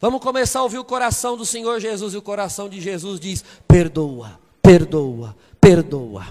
Vamos 0.00 0.22
começar 0.22 0.60
a 0.60 0.62
ouvir 0.62 0.78
o 0.78 0.84
coração 0.84 1.36
do 1.36 1.44
Senhor 1.44 1.80
Jesus, 1.80 2.14
e 2.14 2.16
o 2.16 2.22
coração 2.22 2.68
de 2.68 2.80
Jesus 2.80 3.18
diz: 3.18 3.44
perdoa, 3.66 4.38
perdoa, 4.62 5.36
perdoa. 5.60 6.26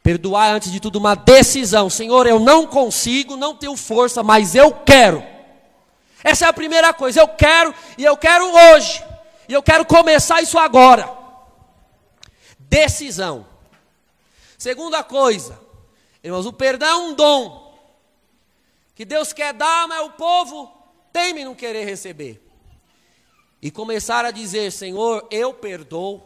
Perdoar 0.00 0.54
antes 0.54 0.70
de 0.70 0.78
tudo 0.78 1.00
uma 1.00 1.16
decisão. 1.16 1.90
Senhor, 1.90 2.24
eu 2.28 2.38
não 2.38 2.68
consigo, 2.68 3.36
não 3.36 3.56
tenho 3.56 3.76
força, 3.76 4.22
mas 4.22 4.54
eu 4.54 4.70
quero. 4.72 5.24
Essa 6.22 6.46
é 6.46 6.48
a 6.48 6.52
primeira 6.52 6.94
coisa. 6.94 7.18
Eu 7.18 7.26
quero 7.26 7.74
e 7.98 8.04
eu 8.04 8.16
quero 8.16 8.44
hoje. 8.44 9.02
E 9.48 9.52
eu 9.52 9.60
quero 9.60 9.84
começar 9.84 10.40
isso 10.40 10.56
agora. 10.56 11.12
Decisão. 12.60 13.44
Segunda 14.56 15.02
coisa, 15.02 15.65
Irmãos, 16.26 16.44
o 16.44 16.52
perdão 16.52 16.88
é 16.88 16.96
um 16.96 17.14
dom 17.14 17.72
que 18.96 19.04
Deus 19.04 19.32
quer 19.32 19.54
dar, 19.54 19.86
mas 19.86 20.04
o 20.04 20.10
povo 20.10 20.72
teme 21.12 21.44
não 21.44 21.54
querer 21.54 21.84
receber. 21.84 22.42
E 23.62 23.70
começar 23.70 24.24
a 24.24 24.32
dizer: 24.32 24.72
Senhor, 24.72 25.24
eu 25.30 25.54
perdoo. 25.54 26.20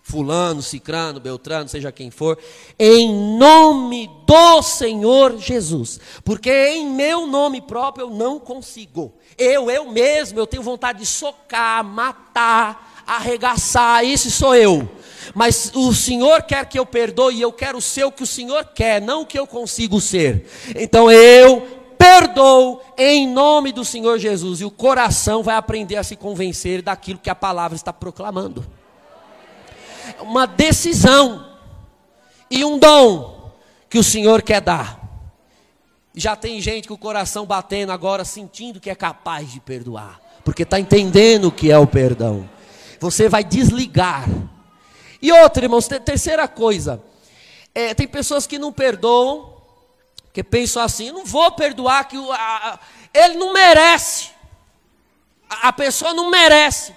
Fulano, 0.00 0.62
Cicrano, 0.62 1.18
Beltrano, 1.18 1.68
seja 1.68 1.92
quem 1.92 2.10
for, 2.10 2.38
em 2.78 3.12
nome 3.36 4.08
do 4.24 4.62
Senhor 4.62 5.36
Jesus, 5.36 6.00
porque 6.24 6.50
em 6.50 6.86
meu 6.86 7.26
nome 7.26 7.60
próprio 7.60 8.06
eu 8.06 8.10
não 8.10 8.38
consigo. 8.38 9.12
Eu, 9.36 9.68
eu 9.70 9.90
mesmo, 9.90 10.38
eu 10.38 10.46
tenho 10.46 10.62
vontade 10.62 11.00
de 11.00 11.06
socar, 11.06 11.84
matar, 11.84 13.02
arregaçar, 13.06 14.02
esse 14.02 14.30
sou 14.30 14.54
eu. 14.54 14.88
Mas 15.34 15.70
o 15.74 15.92
Senhor 15.94 16.42
quer 16.42 16.66
que 16.66 16.78
eu 16.78 16.86
perdoe 16.86 17.36
e 17.36 17.42
eu 17.42 17.52
quero 17.52 17.80
ser 17.80 18.04
o 18.04 18.12
que 18.12 18.22
o 18.22 18.26
Senhor 18.26 18.64
quer, 18.74 19.00
não 19.00 19.22
o 19.22 19.26
que 19.26 19.38
eu 19.38 19.46
consigo 19.46 20.00
ser. 20.00 20.46
Então 20.76 21.10
eu 21.10 21.78
perdoo 21.98 22.80
em 22.96 23.28
nome 23.28 23.72
do 23.72 23.84
Senhor 23.84 24.18
Jesus. 24.18 24.60
E 24.60 24.64
o 24.64 24.70
coração 24.70 25.42
vai 25.42 25.56
aprender 25.56 25.96
a 25.96 26.04
se 26.04 26.16
convencer 26.16 26.80
daquilo 26.80 27.18
que 27.18 27.28
a 27.28 27.34
palavra 27.34 27.76
está 27.76 27.92
proclamando. 27.92 28.64
Uma 30.20 30.46
decisão 30.46 31.46
e 32.50 32.64
um 32.64 32.78
dom 32.78 33.52
que 33.90 33.98
o 33.98 34.04
Senhor 34.04 34.42
quer 34.42 34.60
dar. 34.60 34.98
Já 36.14 36.34
tem 36.34 36.60
gente 36.60 36.88
com 36.88 36.94
o 36.94 36.98
coração 36.98 37.46
batendo 37.46 37.92
agora, 37.92 38.24
sentindo 38.24 38.80
que 38.80 38.90
é 38.90 38.94
capaz 38.94 39.52
de 39.52 39.60
perdoar, 39.60 40.20
porque 40.44 40.64
está 40.64 40.80
entendendo 40.80 41.46
o 41.46 41.52
que 41.52 41.70
é 41.70 41.78
o 41.78 41.86
perdão. 41.86 42.48
Você 42.98 43.28
vai 43.28 43.44
desligar 43.44 44.28
e 45.20 45.32
outra, 45.32 45.64
irmãos, 45.64 45.88
terceira 45.88 46.46
coisa, 46.46 47.02
é, 47.74 47.94
tem 47.94 48.06
pessoas 48.06 48.46
que 48.46 48.58
não 48.58 48.72
perdoam, 48.72 49.54
que 50.32 50.42
pensam 50.42 50.82
assim, 50.82 51.10
não 51.10 51.24
vou 51.24 51.50
perdoar, 51.52 52.06
que 52.06 52.16
o, 52.16 52.32
a, 52.32 52.78
ele 53.12 53.34
não 53.34 53.52
merece, 53.52 54.30
a, 55.48 55.68
a 55.68 55.72
pessoa 55.72 56.14
não 56.14 56.30
merece. 56.30 56.94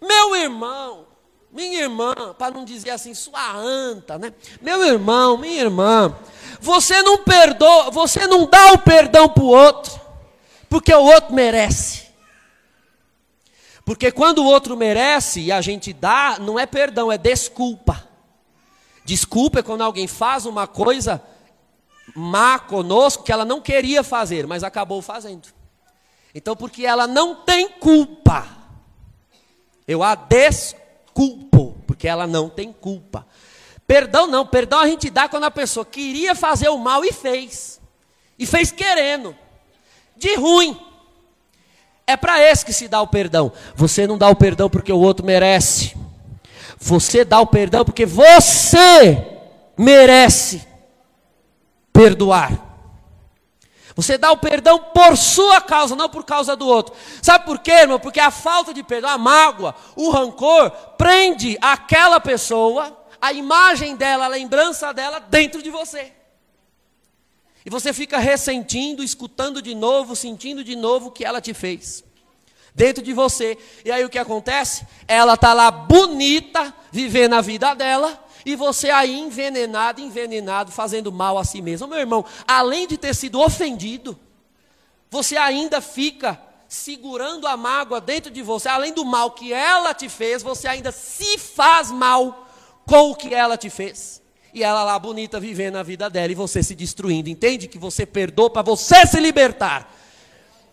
Meu 0.00 0.34
irmão, 0.36 1.06
minha 1.52 1.82
irmã, 1.82 2.14
para 2.36 2.52
não 2.52 2.64
dizer 2.64 2.90
assim, 2.90 3.14
sua 3.14 3.52
anta, 3.56 4.18
né? 4.18 4.32
Meu 4.60 4.84
irmão, 4.84 5.38
minha 5.38 5.62
irmã, 5.62 6.14
você 6.60 7.00
não 7.02 7.18
perdoa, 7.18 7.90
você 7.90 8.26
não 8.26 8.46
dá 8.46 8.72
o 8.72 8.78
perdão 8.78 9.28
para 9.28 9.42
o 9.42 9.48
outro, 9.48 10.00
porque 10.68 10.92
o 10.92 11.04
outro 11.04 11.32
merece. 11.32 12.05
Porque 13.86 14.10
quando 14.10 14.38
o 14.38 14.44
outro 14.44 14.76
merece 14.76 15.40
e 15.40 15.52
a 15.52 15.60
gente 15.60 15.92
dá, 15.92 16.38
não 16.40 16.58
é 16.58 16.66
perdão, 16.66 17.10
é 17.12 17.16
desculpa. 17.16 18.04
Desculpa 19.04 19.60
é 19.60 19.62
quando 19.62 19.82
alguém 19.82 20.08
faz 20.08 20.44
uma 20.44 20.66
coisa 20.66 21.22
má 22.12 22.58
conosco 22.58 23.22
que 23.22 23.30
ela 23.30 23.44
não 23.44 23.60
queria 23.60 24.02
fazer, 24.02 24.44
mas 24.44 24.64
acabou 24.64 25.00
fazendo. 25.00 25.46
Então, 26.34 26.56
porque 26.56 26.84
ela 26.84 27.06
não 27.06 27.36
tem 27.36 27.68
culpa, 27.68 28.48
eu 29.86 30.02
a 30.02 30.16
desculpo, 30.16 31.76
porque 31.86 32.08
ela 32.08 32.26
não 32.26 32.48
tem 32.48 32.72
culpa. 32.72 33.24
Perdão 33.86 34.26
não, 34.26 34.44
perdão 34.44 34.80
a 34.80 34.88
gente 34.88 35.08
dá 35.10 35.28
quando 35.28 35.44
a 35.44 35.50
pessoa 35.50 35.86
queria 35.86 36.34
fazer 36.34 36.68
o 36.70 36.78
mal 36.78 37.04
e 37.04 37.12
fez. 37.12 37.80
E 38.36 38.44
fez 38.44 38.72
querendo. 38.72 39.36
De 40.16 40.34
ruim. 40.34 40.76
É 42.06 42.16
para 42.16 42.40
esse 42.40 42.64
que 42.64 42.72
se 42.72 42.86
dá 42.86 43.02
o 43.02 43.08
perdão. 43.08 43.52
Você 43.74 44.06
não 44.06 44.16
dá 44.16 44.28
o 44.28 44.36
perdão 44.36 44.70
porque 44.70 44.92
o 44.92 45.00
outro 45.00 45.26
merece. 45.26 45.96
Você 46.78 47.24
dá 47.24 47.40
o 47.40 47.46
perdão 47.46 47.84
porque 47.84 48.06
você 48.06 49.26
merece. 49.76 50.66
perdoar. 51.92 52.66
Você 53.96 54.18
dá 54.18 54.30
o 54.30 54.36
perdão 54.36 54.78
por 54.78 55.16
sua 55.16 55.58
causa, 55.62 55.96
não 55.96 56.08
por 56.10 56.22
causa 56.22 56.54
do 56.54 56.68
outro. 56.68 56.94
Sabe 57.22 57.46
por 57.46 57.58
quê, 57.58 57.72
irmão? 57.72 57.98
Porque 57.98 58.20
a 58.20 58.30
falta 58.30 58.74
de 58.74 58.82
perdão, 58.82 59.08
a 59.08 59.16
mágoa, 59.16 59.74
o 59.96 60.10
rancor, 60.10 60.70
prende 60.98 61.56
aquela 61.62 62.20
pessoa, 62.20 62.94
a 63.18 63.32
imagem 63.32 63.96
dela, 63.96 64.26
a 64.26 64.28
lembrança 64.28 64.92
dela 64.92 65.18
dentro 65.18 65.62
de 65.62 65.70
você. 65.70 66.12
E 67.66 67.70
você 67.70 67.92
fica 67.92 68.18
ressentindo, 68.18 69.02
escutando 69.02 69.60
de 69.60 69.74
novo, 69.74 70.14
sentindo 70.14 70.62
de 70.62 70.76
novo 70.76 71.08
o 71.08 71.10
que 71.10 71.24
ela 71.24 71.40
te 71.40 71.52
fez. 71.52 72.04
Dentro 72.72 73.02
de 73.02 73.12
você. 73.12 73.58
E 73.84 73.90
aí 73.90 74.04
o 74.04 74.08
que 74.08 74.20
acontece? 74.20 74.86
Ela 75.08 75.34
está 75.34 75.52
lá 75.52 75.68
bonita, 75.68 76.72
vivendo 76.92 77.34
a 77.34 77.40
vida 77.40 77.74
dela, 77.74 78.24
e 78.44 78.54
você 78.54 78.88
aí 78.88 79.18
envenenado, 79.18 80.00
envenenado, 80.00 80.70
fazendo 80.70 81.10
mal 81.10 81.36
a 81.36 81.44
si 81.44 81.60
mesmo. 81.60 81.88
Meu 81.88 81.98
irmão, 81.98 82.24
além 82.46 82.86
de 82.86 82.96
ter 82.96 83.16
sido 83.16 83.40
ofendido, 83.40 84.16
você 85.10 85.36
ainda 85.36 85.80
fica 85.80 86.40
segurando 86.68 87.48
a 87.48 87.56
mágoa 87.56 88.00
dentro 88.00 88.30
de 88.30 88.42
você, 88.42 88.68
além 88.68 88.92
do 88.92 89.04
mal 89.04 89.32
que 89.32 89.52
ela 89.52 89.92
te 89.92 90.08
fez, 90.08 90.40
você 90.40 90.68
ainda 90.68 90.92
se 90.92 91.36
faz 91.36 91.90
mal 91.90 92.46
com 92.86 93.10
o 93.10 93.16
que 93.16 93.34
ela 93.34 93.56
te 93.56 93.68
fez. 93.68 94.22
E 94.56 94.62
ela 94.62 94.82
lá 94.82 94.98
bonita 94.98 95.38
vivendo 95.38 95.76
a 95.76 95.82
vida 95.82 96.08
dela 96.08 96.32
e 96.32 96.34
você 96.34 96.62
se 96.62 96.74
destruindo. 96.74 97.28
Entende 97.28 97.68
que 97.68 97.78
você 97.78 98.06
perdoa 98.06 98.48
para 98.48 98.62
você 98.62 99.06
se 99.06 99.20
libertar. 99.20 99.94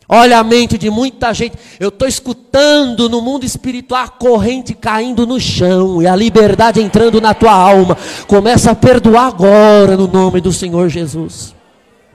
Olha 0.07 0.39
a 0.39 0.43
mente 0.43 0.77
de 0.77 0.89
muita 0.89 1.33
gente. 1.33 1.57
Eu 1.81 1.89
estou 1.89 2.07
escutando 2.07 3.09
no 3.09 3.19
mundo 3.19 3.45
espiritual 3.45 4.05
a 4.05 4.07
corrente 4.07 4.73
caindo 4.73 5.27
no 5.27 5.37
chão 5.37 6.01
e 6.01 6.07
a 6.07 6.15
liberdade 6.15 6.79
entrando 6.79 7.19
na 7.19 7.33
tua 7.33 7.51
alma. 7.51 7.97
Começa 8.25 8.71
a 8.71 8.75
perdoar 8.75 9.27
agora 9.27 9.97
no 9.97 10.07
nome 10.07 10.39
do 10.39 10.53
Senhor 10.53 10.87
Jesus. 10.87 11.53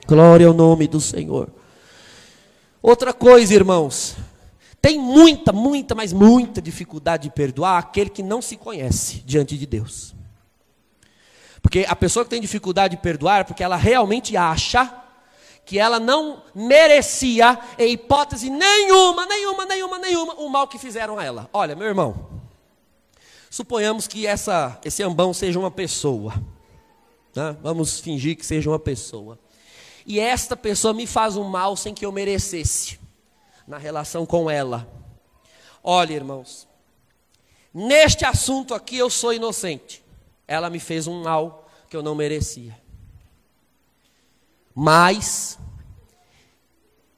Glória 0.07 0.46
ao 0.46 0.54
nome 0.54 0.88
do 0.88 1.02
Senhor. 1.02 1.50
Outra 2.81 3.12
coisa, 3.12 3.52
irmãos. 3.52 4.16
Tem 4.81 4.98
muita, 4.98 5.52
muita, 5.52 5.94
mas 5.94 6.14
muita 6.14 6.62
dificuldade 6.62 7.24
de 7.24 7.31
perdoar 7.31 7.76
aquele 7.76 8.09
que 8.09 8.22
não 8.22 8.40
se 8.40 8.57
conhece 8.57 9.22
diante 9.26 9.59
de 9.59 9.66
Deus. 9.66 10.16
Porque 11.68 11.85
a 11.87 11.94
pessoa 11.94 12.24
que 12.24 12.31
tem 12.31 12.40
dificuldade 12.40 12.96
de 12.96 13.02
perdoar 13.02 13.44
porque 13.44 13.62
ela 13.62 13.76
realmente 13.76 14.35
acha 14.38 14.90
que 15.66 15.78
ela 15.78 16.00
não 16.00 16.42
merecia, 16.54 17.59
em 17.78 17.92
hipótese 17.92 18.48
nenhuma, 18.48 19.26
nenhuma, 19.26 19.66
nenhuma, 19.66 19.98
nenhuma, 19.98 20.35
o 20.37 20.48
mal 20.48 20.66
que 20.66 20.78
fizeram 20.78 21.18
a 21.18 21.24
ela. 21.24 21.46
Olha, 21.52 21.76
meu 21.76 21.87
irmão, 21.87 22.31
suponhamos 23.50 24.09
que 24.09 24.26
essa, 24.26 24.81
esse 24.83 25.02
ambão 25.02 25.35
seja 25.35 25.59
uma 25.59 25.70
pessoa. 25.70 26.42
Né? 27.37 27.54
Vamos 27.62 28.00
fingir 28.00 28.35
que 28.35 28.46
seja 28.46 28.70
uma 28.70 28.78
pessoa. 28.78 29.38
E 30.07 30.18
esta 30.18 30.57
pessoa 30.57 30.94
me 30.94 31.07
faz 31.07 31.37
um 31.37 31.44
mal 31.44 31.76
sem 31.76 31.92
que 31.92 32.07
eu 32.07 32.11
merecesse, 32.11 32.98
na 33.66 33.76
relação 33.76 34.24
com 34.24 34.50
ela. 34.50 34.88
Olha, 35.85 36.14
irmãos, 36.14 36.66
neste 37.74 38.24
assunto 38.24 38.72
aqui 38.72 38.96
eu 38.96 39.11
sou 39.11 39.35
inocente. 39.35 40.08
Ela 40.48 40.70
me 40.70 40.80
fez 40.80 41.06
um 41.06 41.22
mal 41.22 41.70
que 41.88 41.96
eu 41.96 42.02
não 42.02 42.14
merecia. 42.14 42.76
Mas 44.74 45.58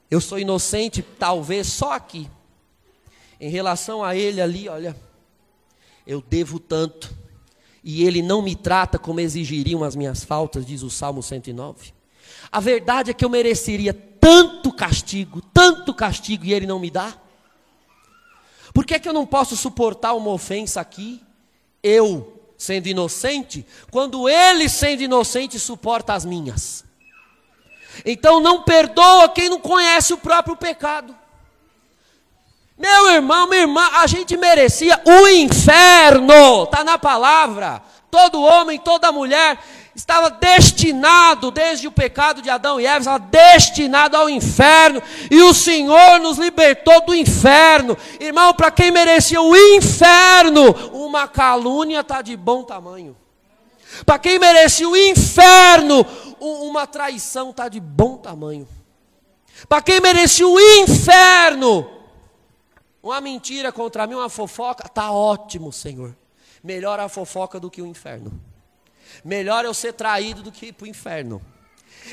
eu 0.09 0.19
sou 0.19 0.37
inocente, 0.37 1.01
talvez 1.01 1.67
só 1.67 1.93
aqui. 1.93 2.29
Em 3.39 3.49
relação 3.49 4.03
a 4.03 4.15
ele 4.15 4.41
ali, 4.41 4.67
olha, 4.67 4.95
eu 6.05 6.21
devo 6.21 6.59
tanto. 6.59 7.15
E 7.83 8.03
ele 8.03 8.21
não 8.21 8.41
me 8.41 8.55
trata 8.55 8.99
como 8.99 9.21
exigiriam 9.21 9.83
as 9.83 9.95
minhas 9.95 10.23
faltas, 10.23 10.65
diz 10.65 10.83
o 10.83 10.89
Salmo 10.89 11.23
109. 11.23 11.93
A 12.51 12.59
verdade 12.59 13.11
é 13.11 13.13
que 13.13 13.23
eu 13.23 13.29
mereceria 13.29 13.93
tanto 13.93 14.71
castigo, 14.73 15.41
tanto 15.41 15.93
castigo, 15.93 16.45
e 16.45 16.53
ele 16.53 16.67
não 16.67 16.79
me 16.79 16.91
dá. 16.91 17.17
Por 18.73 18.85
que, 18.85 18.93
é 18.93 18.99
que 18.99 19.07
eu 19.07 19.13
não 19.13 19.25
posso 19.25 19.55
suportar 19.55 20.13
uma 20.13 20.31
ofensa 20.31 20.81
aqui, 20.81 21.21
eu 21.81 22.40
sendo 22.61 22.85
inocente, 22.85 23.65
quando 23.89 24.29
ele 24.29 24.69
sendo 24.69 25.01
inocente 25.01 25.57
suporta 25.57 26.13
as 26.13 26.23
minhas? 26.23 26.85
Então 28.05 28.39
não 28.39 28.61
perdoa 28.61 29.29
quem 29.29 29.49
não 29.49 29.59
conhece 29.59 30.13
o 30.13 30.17
próprio 30.17 30.55
pecado. 30.55 31.15
Meu 32.77 33.09
irmão, 33.09 33.47
minha 33.47 33.61
irmã, 33.61 33.81
a 33.93 34.05
gente 34.05 34.37
merecia 34.37 35.01
o 35.03 35.27
inferno, 35.27 36.65
está 36.65 36.83
na 36.83 36.99
palavra. 36.99 37.81
Todo 38.11 38.43
homem, 38.43 38.77
toda 38.77 39.11
mulher 39.11 39.57
estava 39.95 40.29
destinado, 40.29 41.51
desde 41.51 41.87
o 41.87 41.91
pecado 41.91 42.41
de 42.41 42.49
Adão 42.49 42.79
e 42.79 42.85
Eva, 42.85 42.99
estava 42.99 43.19
destinado 43.19 44.15
ao 44.15 44.29
inferno, 44.29 45.01
e 45.29 45.41
o 45.41 45.53
Senhor 45.53 46.19
nos 46.19 46.37
libertou 46.37 47.05
do 47.05 47.13
inferno. 47.13 47.97
Irmão, 48.19 48.53
para 48.53 48.71
quem 48.71 48.91
merecia 48.91 49.41
o 49.41 49.55
inferno, 49.55 50.71
uma 50.93 51.27
calúnia 51.27 51.99
está 51.99 52.21
de 52.21 52.35
bom 52.35 52.63
tamanho. 52.63 53.15
Para 54.05 54.17
quem 54.17 54.39
merecia 54.39 54.87
o 54.87 54.95
inferno, 54.95 56.05
uma 56.39 56.87
traição 56.87 57.49
está 57.49 57.67
de 57.67 57.79
bom 57.79 58.17
tamanho. 58.17 58.67
Para 59.67 59.81
quem 59.81 59.99
merecia 59.99 60.47
o 60.47 60.59
inferno, 60.59 61.89
uma 63.03 63.19
mentira 63.19 63.71
contra 63.71 64.07
mim, 64.07 64.15
uma 64.15 64.29
fofoca, 64.29 64.85
está 64.87 65.11
ótimo, 65.11 65.71
Senhor. 65.71 66.15
Melhor 66.63 66.99
a 66.99 67.09
fofoca 67.09 67.59
do 67.59 67.69
que 67.69 67.81
o 67.81 67.85
inferno. 67.85 68.31
Melhor 69.23 69.65
eu 69.65 69.73
ser 69.73 69.93
traído 69.93 70.41
do 70.41 70.51
que 70.51 70.67
ir 70.67 70.73
para 70.73 70.85
o 70.85 70.87
inferno. 70.87 71.41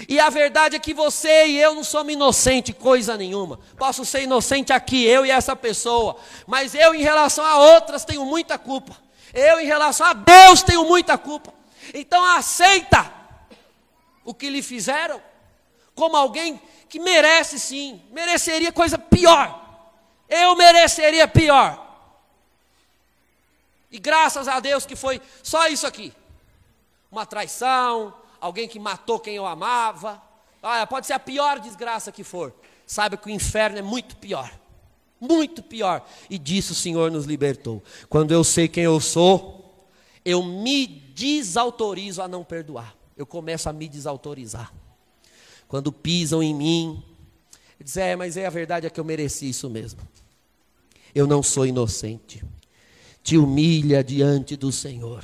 E 0.08 0.20
a 0.20 0.28
verdade 0.28 0.76
é 0.76 0.78
que 0.78 0.92
você 0.92 1.46
e 1.46 1.60
eu 1.60 1.74
não 1.74 1.82
somos 1.82 2.12
inocentes, 2.12 2.74
coisa 2.78 3.16
nenhuma. 3.16 3.58
Posso 3.76 4.04
ser 4.04 4.22
inocente 4.22 4.72
aqui, 4.72 5.04
eu 5.04 5.24
e 5.24 5.30
essa 5.30 5.56
pessoa. 5.56 6.16
Mas 6.46 6.74
eu, 6.74 6.94
em 6.94 7.02
relação 7.02 7.44
a 7.44 7.56
outras, 7.74 8.04
tenho 8.04 8.24
muita 8.24 8.58
culpa. 8.58 8.96
Eu, 9.32 9.60
em 9.60 9.66
relação 9.66 10.06
a 10.06 10.12
Deus, 10.12 10.62
tenho 10.62 10.84
muita 10.84 11.16
culpa. 11.16 11.52
Então 11.94 12.24
aceita 12.24 13.12
o 14.24 14.34
que 14.34 14.50
lhe 14.50 14.62
fizeram 14.62 15.20
como 15.94 16.16
alguém 16.16 16.60
que 16.88 17.00
merece 17.00 17.58
sim, 17.58 18.00
mereceria 18.10 18.70
coisa 18.70 18.98
pior. 18.98 19.66
Eu 20.28 20.54
mereceria 20.54 21.26
pior. 21.26 21.86
E 23.90 23.98
graças 23.98 24.46
a 24.46 24.60
Deus 24.60 24.86
que 24.86 24.94
foi 24.94 25.20
só 25.42 25.66
isso 25.66 25.86
aqui. 25.86 26.12
Uma 27.10 27.26
traição, 27.26 28.14
alguém 28.40 28.68
que 28.68 28.78
matou 28.78 29.18
quem 29.18 29.36
eu 29.36 29.46
amava. 29.46 30.22
Olha, 30.62 30.86
pode 30.86 31.06
ser 31.06 31.14
a 31.14 31.18
pior 31.18 31.58
desgraça 31.60 32.12
que 32.12 32.24
for. 32.24 32.54
Saiba 32.86 33.16
que 33.16 33.28
o 33.28 33.30
inferno 33.30 33.78
é 33.78 33.82
muito 33.82 34.16
pior. 34.16 34.50
Muito 35.20 35.62
pior. 35.62 36.06
E 36.28 36.38
disso 36.38 36.72
o 36.72 36.76
Senhor 36.76 37.10
nos 37.10 37.24
libertou. 37.24 37.82
Quando 38.08 38.32
eu 38.32 38.44
sei 38.44 38.68
quem 38.68 38.84
eu 38.84 39.00
sou, 39.00 39.88
eu 40.24 40.42
me 40.42 40.86
desautorizo 40.86 42.22
a 42.22 42.28
não 42.28 42.44
perdoar 42.44 42.98
eu 43.18 43.26
começo 43.26 43.68
a 43.68 43.72
me 43.72 43.88
desautorizar. 43.88 44.72
Quando 45.66 45.92
pisam 45.92 46.40
em 46.40 46.54
mim, 46.54 47.02
diz: 47.82 47.96
É, 47.96 48.14
mas 48.14 48.36
é 48.36 48.46
a 48.46 48.50
verdade 48.50 48.86
é 48.86 48.90
que 48.90 49.00
eu 49.00 49.04
mereci 49.04 49.48
isso 49.48 49.68
mesmo. 49.68 50.00
Eu 51.12 51.26
não 51.26 51.42
sou 51.42 51.66
inocente. 51.66 52.44
Te 53.28 53.36
humilha 53.36 54.02
diante 54.02 54.56
do 54.56 54.72
Senhor 54.72 55.22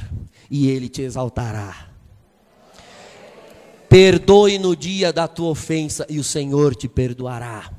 e 0.51 0.69
Ele 0.69 0.91
te 0.91 1.01
exaltará. 1.01 1.89
Perdoe 3.89 4.59
no 4.59 4.77
dia 4.77 5.11
da 5.11 5.27
tua 5.27 5.49
ofensa 5.49 6.05
e 6.11 6.19
o 6.19 6.23
Senhor 6.23 6.75
te 6.75 6.87
perdoará. 6.87 7.73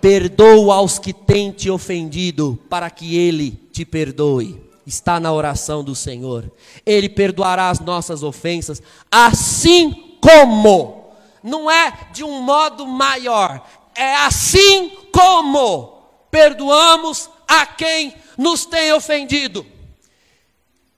Perdoa 0.00 0.76
aos 0.76 0.98
que 0.98 1.12
têm 1.12 1.52
te 1.52 1.68
ofendido, 1.68 2.58
para 2.70 2.88
que 2.88 3.18
Ele 3.18 3.50
te 3.70 3.84
perdoe 3.84 4.58
está 4.86 5.20
na 5.20 5.30
oração 5.30 5.84
do 5.84 5.94
Senhor. 5.94 6.50
Ele 6.86 7.10
perdoará 7.10 7.68
as 7.68 7.80
nossas 7.80 8.22
ofensas, 8.22 8.82
assim 9.10 10.16
como, 10.22 11.12
não 11.42 11.70
é 11.70 11.92
de 12.14 12.24
um 12.24 12.40
modo 12.40 12.86
maior, 12.86 13.62
é 13.94 14.16
assim 14.16 14.90
como 15.12 15.98
perdoamos 16.30 17.28
a 17.46 17.66
quem 17.66 18.23
nos 18.36 18.64
tem 18.64 18.92
ofendido. 18.92 19.66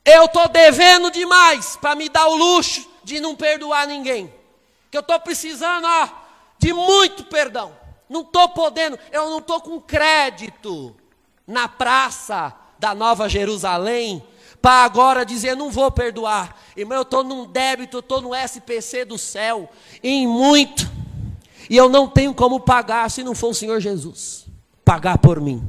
Eu 0.04 0.26
estou 0.26 0.48
devendo 0.48 1.10
demais 1.10 1.76
para 1.76 1.94
me 1.94 2.08
dar 2.08 2.28
o 2.28 2.36
luxo 2.36 2.88
de 3.02 3.20
não 3.20 3.34
perdoar 3.34 3.86
ninguém. 3.86 4.32
Que 4.90 4.96
eu 4.96 5.00
estou 5.00 5.18
precisando 5.20 5.84
ó, 5.84 6.08
de 6.58 6.72
muito 6.72 7.24
perdão. 7.24 7.76
Não 8.08 8.20
estou 8.20 8.48
podendo, 8.50 8.98
eu 9.10 9.28
não 9.30 9.38
estou 9.38 9.60
com 9.60 9.80
crédito 9.80 10.94
na 11.46 11.66
praça 11.66 12.54
da 12.78 12.94
Nova 12.94 13.28
Jerusalém, 13.28 14.22
para 14.62 14.84
agora 14.84 15.24
dizer, 15.24 15.56
não 15.56 15.70
vou 15.70 15.90
perdoar. 15.90 16.56
Irmão, 16.76 16.98
eu 16.98 17.02
estou 17.02 17.24
num 17.24 17.46
débito, 17.46 17.96
eu 17.96 18.00
estou 18.00 18.20
no 18.20 18.34
SPC 18.34 19.04
do 19.04 19.18
céu, 19.18 19.68
em 20.02 20.26
muito. 20.26 20.88
E 21.68 21.76
eu 21.76 21.88
não 21.88 22.08
tenho 22.08 22.32
como 22.34 22.60
pagar 22.60 23.10
se 23.10 23.24
não 23.24 23.34
for 23.34 23.48
o 23.48 23.54
Senhor 23.54 23.80
Jesus 23.80 24.46
pagar 24.86 25.18
por 25.18 25.40
mim. 25.40 25.68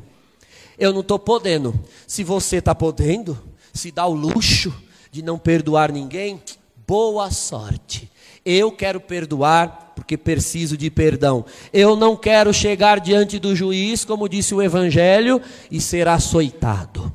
Eu 0.78 0.93
não 0.93 1.01
estou 1.01 1.17
podendo. 1.17 1.73
Se 2.05 2.23
você 2.23 2.57
está 2.57 2.75
podendo, 2.75 3.38
se 3.73 3.91
dá 3.91 4.05
o 4.05 4.13
luxo 4.13 4.73
de 5.11 5.21
não 5.21 5.39
perdoar 5.39 5.91
ninguém, 5.91 6.41
boa 6.88 7.32
sorte. 7.32 8.11
Eu 8.45 8.71
quero 8.71 9.01
perdoar 9.01 9.93
porque 9.95 10.15
preciso 10.15 10.78
de 10.78 10.89
perdão. 10.89 11.43
Eu 11.73 11.95
não 11.95 12.15
quero 12.15 12.53
chegar 12.53 12.99
diante 12.99 13.39
do 13.39 13.55
juiz, 13.55 14.05
como 14.05 14.30
disse 14.30 14.53
o 14.53 14.61
Evangelho, 14.61 15.41
e 15.71 15.82
ser 15.82 16.07
açoitado. 16.07 17.11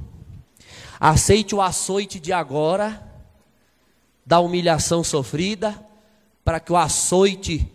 Aceite 0.98 1.54
o 1.54 1.62
açoite 1.62 2.18
de 2.18 2.32
agora, 2.32 3.02
da 4.26 4.40
humilhação 4.40 5.02
sofrida, 5.02 5.80
para 6.44 6.60
que 6.60 6.72
o 6.72 6.76
açoite 6.76 7.66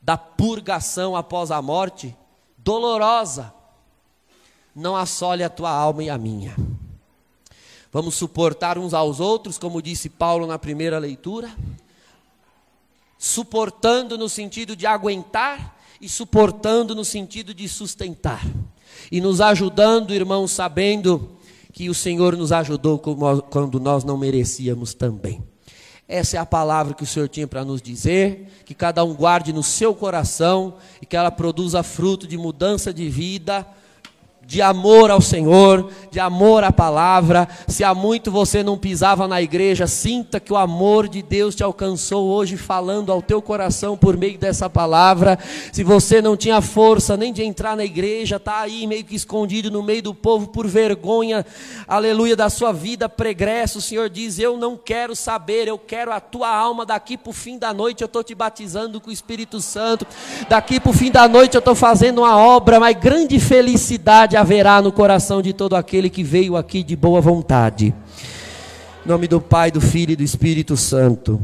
da 0.00 0.16
purgação 0.16 1.14
após 1.16 1.50
a 1.50 1.60
morte, 1.60 2.16
dolorosa, 2.56 3.52
não 4.74 4.96
assole 4.96 5.42
a 5.42 5.50
tua 5.50 5.70
alma 5.70 6.02
e 6.02 6.10
a 6.10 6.16
minha. 6.16 6.56
Vamos 7.92 8.14
suportar 8.14 8.78
uns 8.78 8.94
aos 8.94 9.20
outros, 9.20 9.58
como 9.58 9.82
disse 9.82 10.08
Paulo 10.08 10.46
na 10.46 10.58
primeira 10.58 10.98
leitura, 10.98 11.54
suportando 13.18 14.16
no 14.16 14.28
sentido 14.28 14.74
de 14.74 14.86
aguentar 14.86 15.78
e 16.00 16.08
suportando 16.08 16.94
no 16.94 17.04
sentido 17.04 17.52
de 17.52 17.68
sustentar. 17.68 18.44
E 19.10 19.20
nos 19.20 19.40
ajudando, 19.40 20.14
irmãos, 20.14 20.52
sabendo 20.52 21.30
que 21.72 21.90
o 21.90 21.94
Senhor 21.94 22.36
nos 22.36 22.50
ajudou 22.50 22.98
quando 22.98 23.78
nós 23.78 24.04
não 24.04 24.16
merecíamos 24.16 24.94
também. 24.94 25.42
Essa 26.08 26.36
é 26.36 26.40
a 26.40 26.46
palavra 26.46 26.94
que 26.94 27.02
o 27.02 27.06
Senhor 27.06 27.28
tinha 27.28 27.46
para 27.46 27.64
nos 27.64 27.80
dizer, 27.80 28.50
que 28.64 28.74
cada 28.74 29.04
um 29.04 29.14
guarde 29.14 29.52
no 29.52 29.62
seu 29.62 29.94
coração 29.94 30.74
e 31.00 31.06
que 31.06 31.16
ela 31.16 31.30
produza 31.30 31.82
fruto 31.82 32.26
de 32.26 32.36
mudança 32.36 32.92
de 32.92 33.08
vida 33.08 33.66
de 34.46 34.60
amor 34.60 35.10
ao 35.10 35.20
Senhor, 35.20 35.90
de 36.10 36.20
amor 36.20 36.64
à 36.64 36.72
palavra. 36.72 37.48
Se 37.66 37.82
há 37.84 37.94
muito 37.94 38.30
você 38.30 38.62
não 38.62 38.76
pisava 38.76 39.26
na 39.26 39.40
igreja, 39.40 39.86
sinta 39.86 40.38
que 40.38 40.52
o 40.52 40.56
amor 40.56 41.08
de 41.08 41.22
Deus 41.22 41.54
te 41.54 41.62
alcançou 41.62 42.28
hoje, 42.28 42.56
falando 42.56 43.10
ao 43.10 43.22
teu 43.22 43.40
coração 43.40 43.96
por 43.96 44.16
meio 44.16 44.38
dessa 44.38 44.68
palavra. 44.68 45.38
Se 45.72 45.82
você 45.82 46.20
não 46.20 46.36
tinha 46.36 46.60
força 46.60 47.16
nem 47.16 47.32
de 47.32 47.42
entrar 47.42 47.76
na 47.76 47.84
igreja, 47.84 48.36
está 48.36 48.60
aí 48.60 48.86
meio 48.86 49.04
que 49.04 49.14
escondido 49.14 49.70
no 49.70 49.82
meio 49.82 50.02
do 50.02 50.14
povo 50.14 50.48
por 50.48 50.66
vergonha, 50.66 51.46
aleluia, 51.86 52.36
da 52.36 52.50
sua 52.50 52.72
vida 52.72 53.08
pregressa. 53.08 53.78
O 53.78 53.82
Senhor 53.82 54.10
diz: 54.10 54.38
Eu 54.38 54.58
não 54.58 54.76
quero 54.76 55.16
saber, 55.16 55.68
eu 55.68 55.78
quero 55.78 56.12
a 56.12 56.20
tua 56.20 56.54
alma. 56.54 56.84
Daqui 56.84 57.16
para 57.16 57.30
o 57.30 57.32
fim 57.32 57.58
da 57.58 57.72
noite 57.72 58.02
eu 58.02 58.06
estou 58.06 58.22
te 58.22 58.34
batizando 58.34 59.00
com 59.00 59.08
o 59.08 59.12
Espírito 59.12 59.60
Santo. 59.60 60.06
Daqui 60.48 60.78
para 60.78 60.90
o 60.90 60.92
fim 60.92 61.10
da 61.10 61.26
noite 61.26 61.54
eu 61.54 61.60
estou 61.60 61.74
fazendo 61.74 62.18
uma 62.18 62.36
obra, 62.36 62.78
mas 62.78 62.96
grande 62.98 63.38
felicidade 63.40 64.31
haverá 64.36 64.80
no 64.80 64.92
coração 64.92 65.42
de 65.42 65.52
todo 65.52 65.74
aquele 65.74 66.08
que 66.08 66.22
veio 66.22 66.56
aqui 66.56 66.82
de 66.82 66.96
boa 66.96 67.20
vontade. 67.20 67.94
Em 69.04 69.08
nome 69.08 69.26
do 69.26 69.40
Pai, 69.40 69.70
do 69.70 69.80
Filho 69.80 70.12
e 70.12 70.16
do 70.16 70.22
Espírito 70.22 70.76
Santo. 70.76 71.40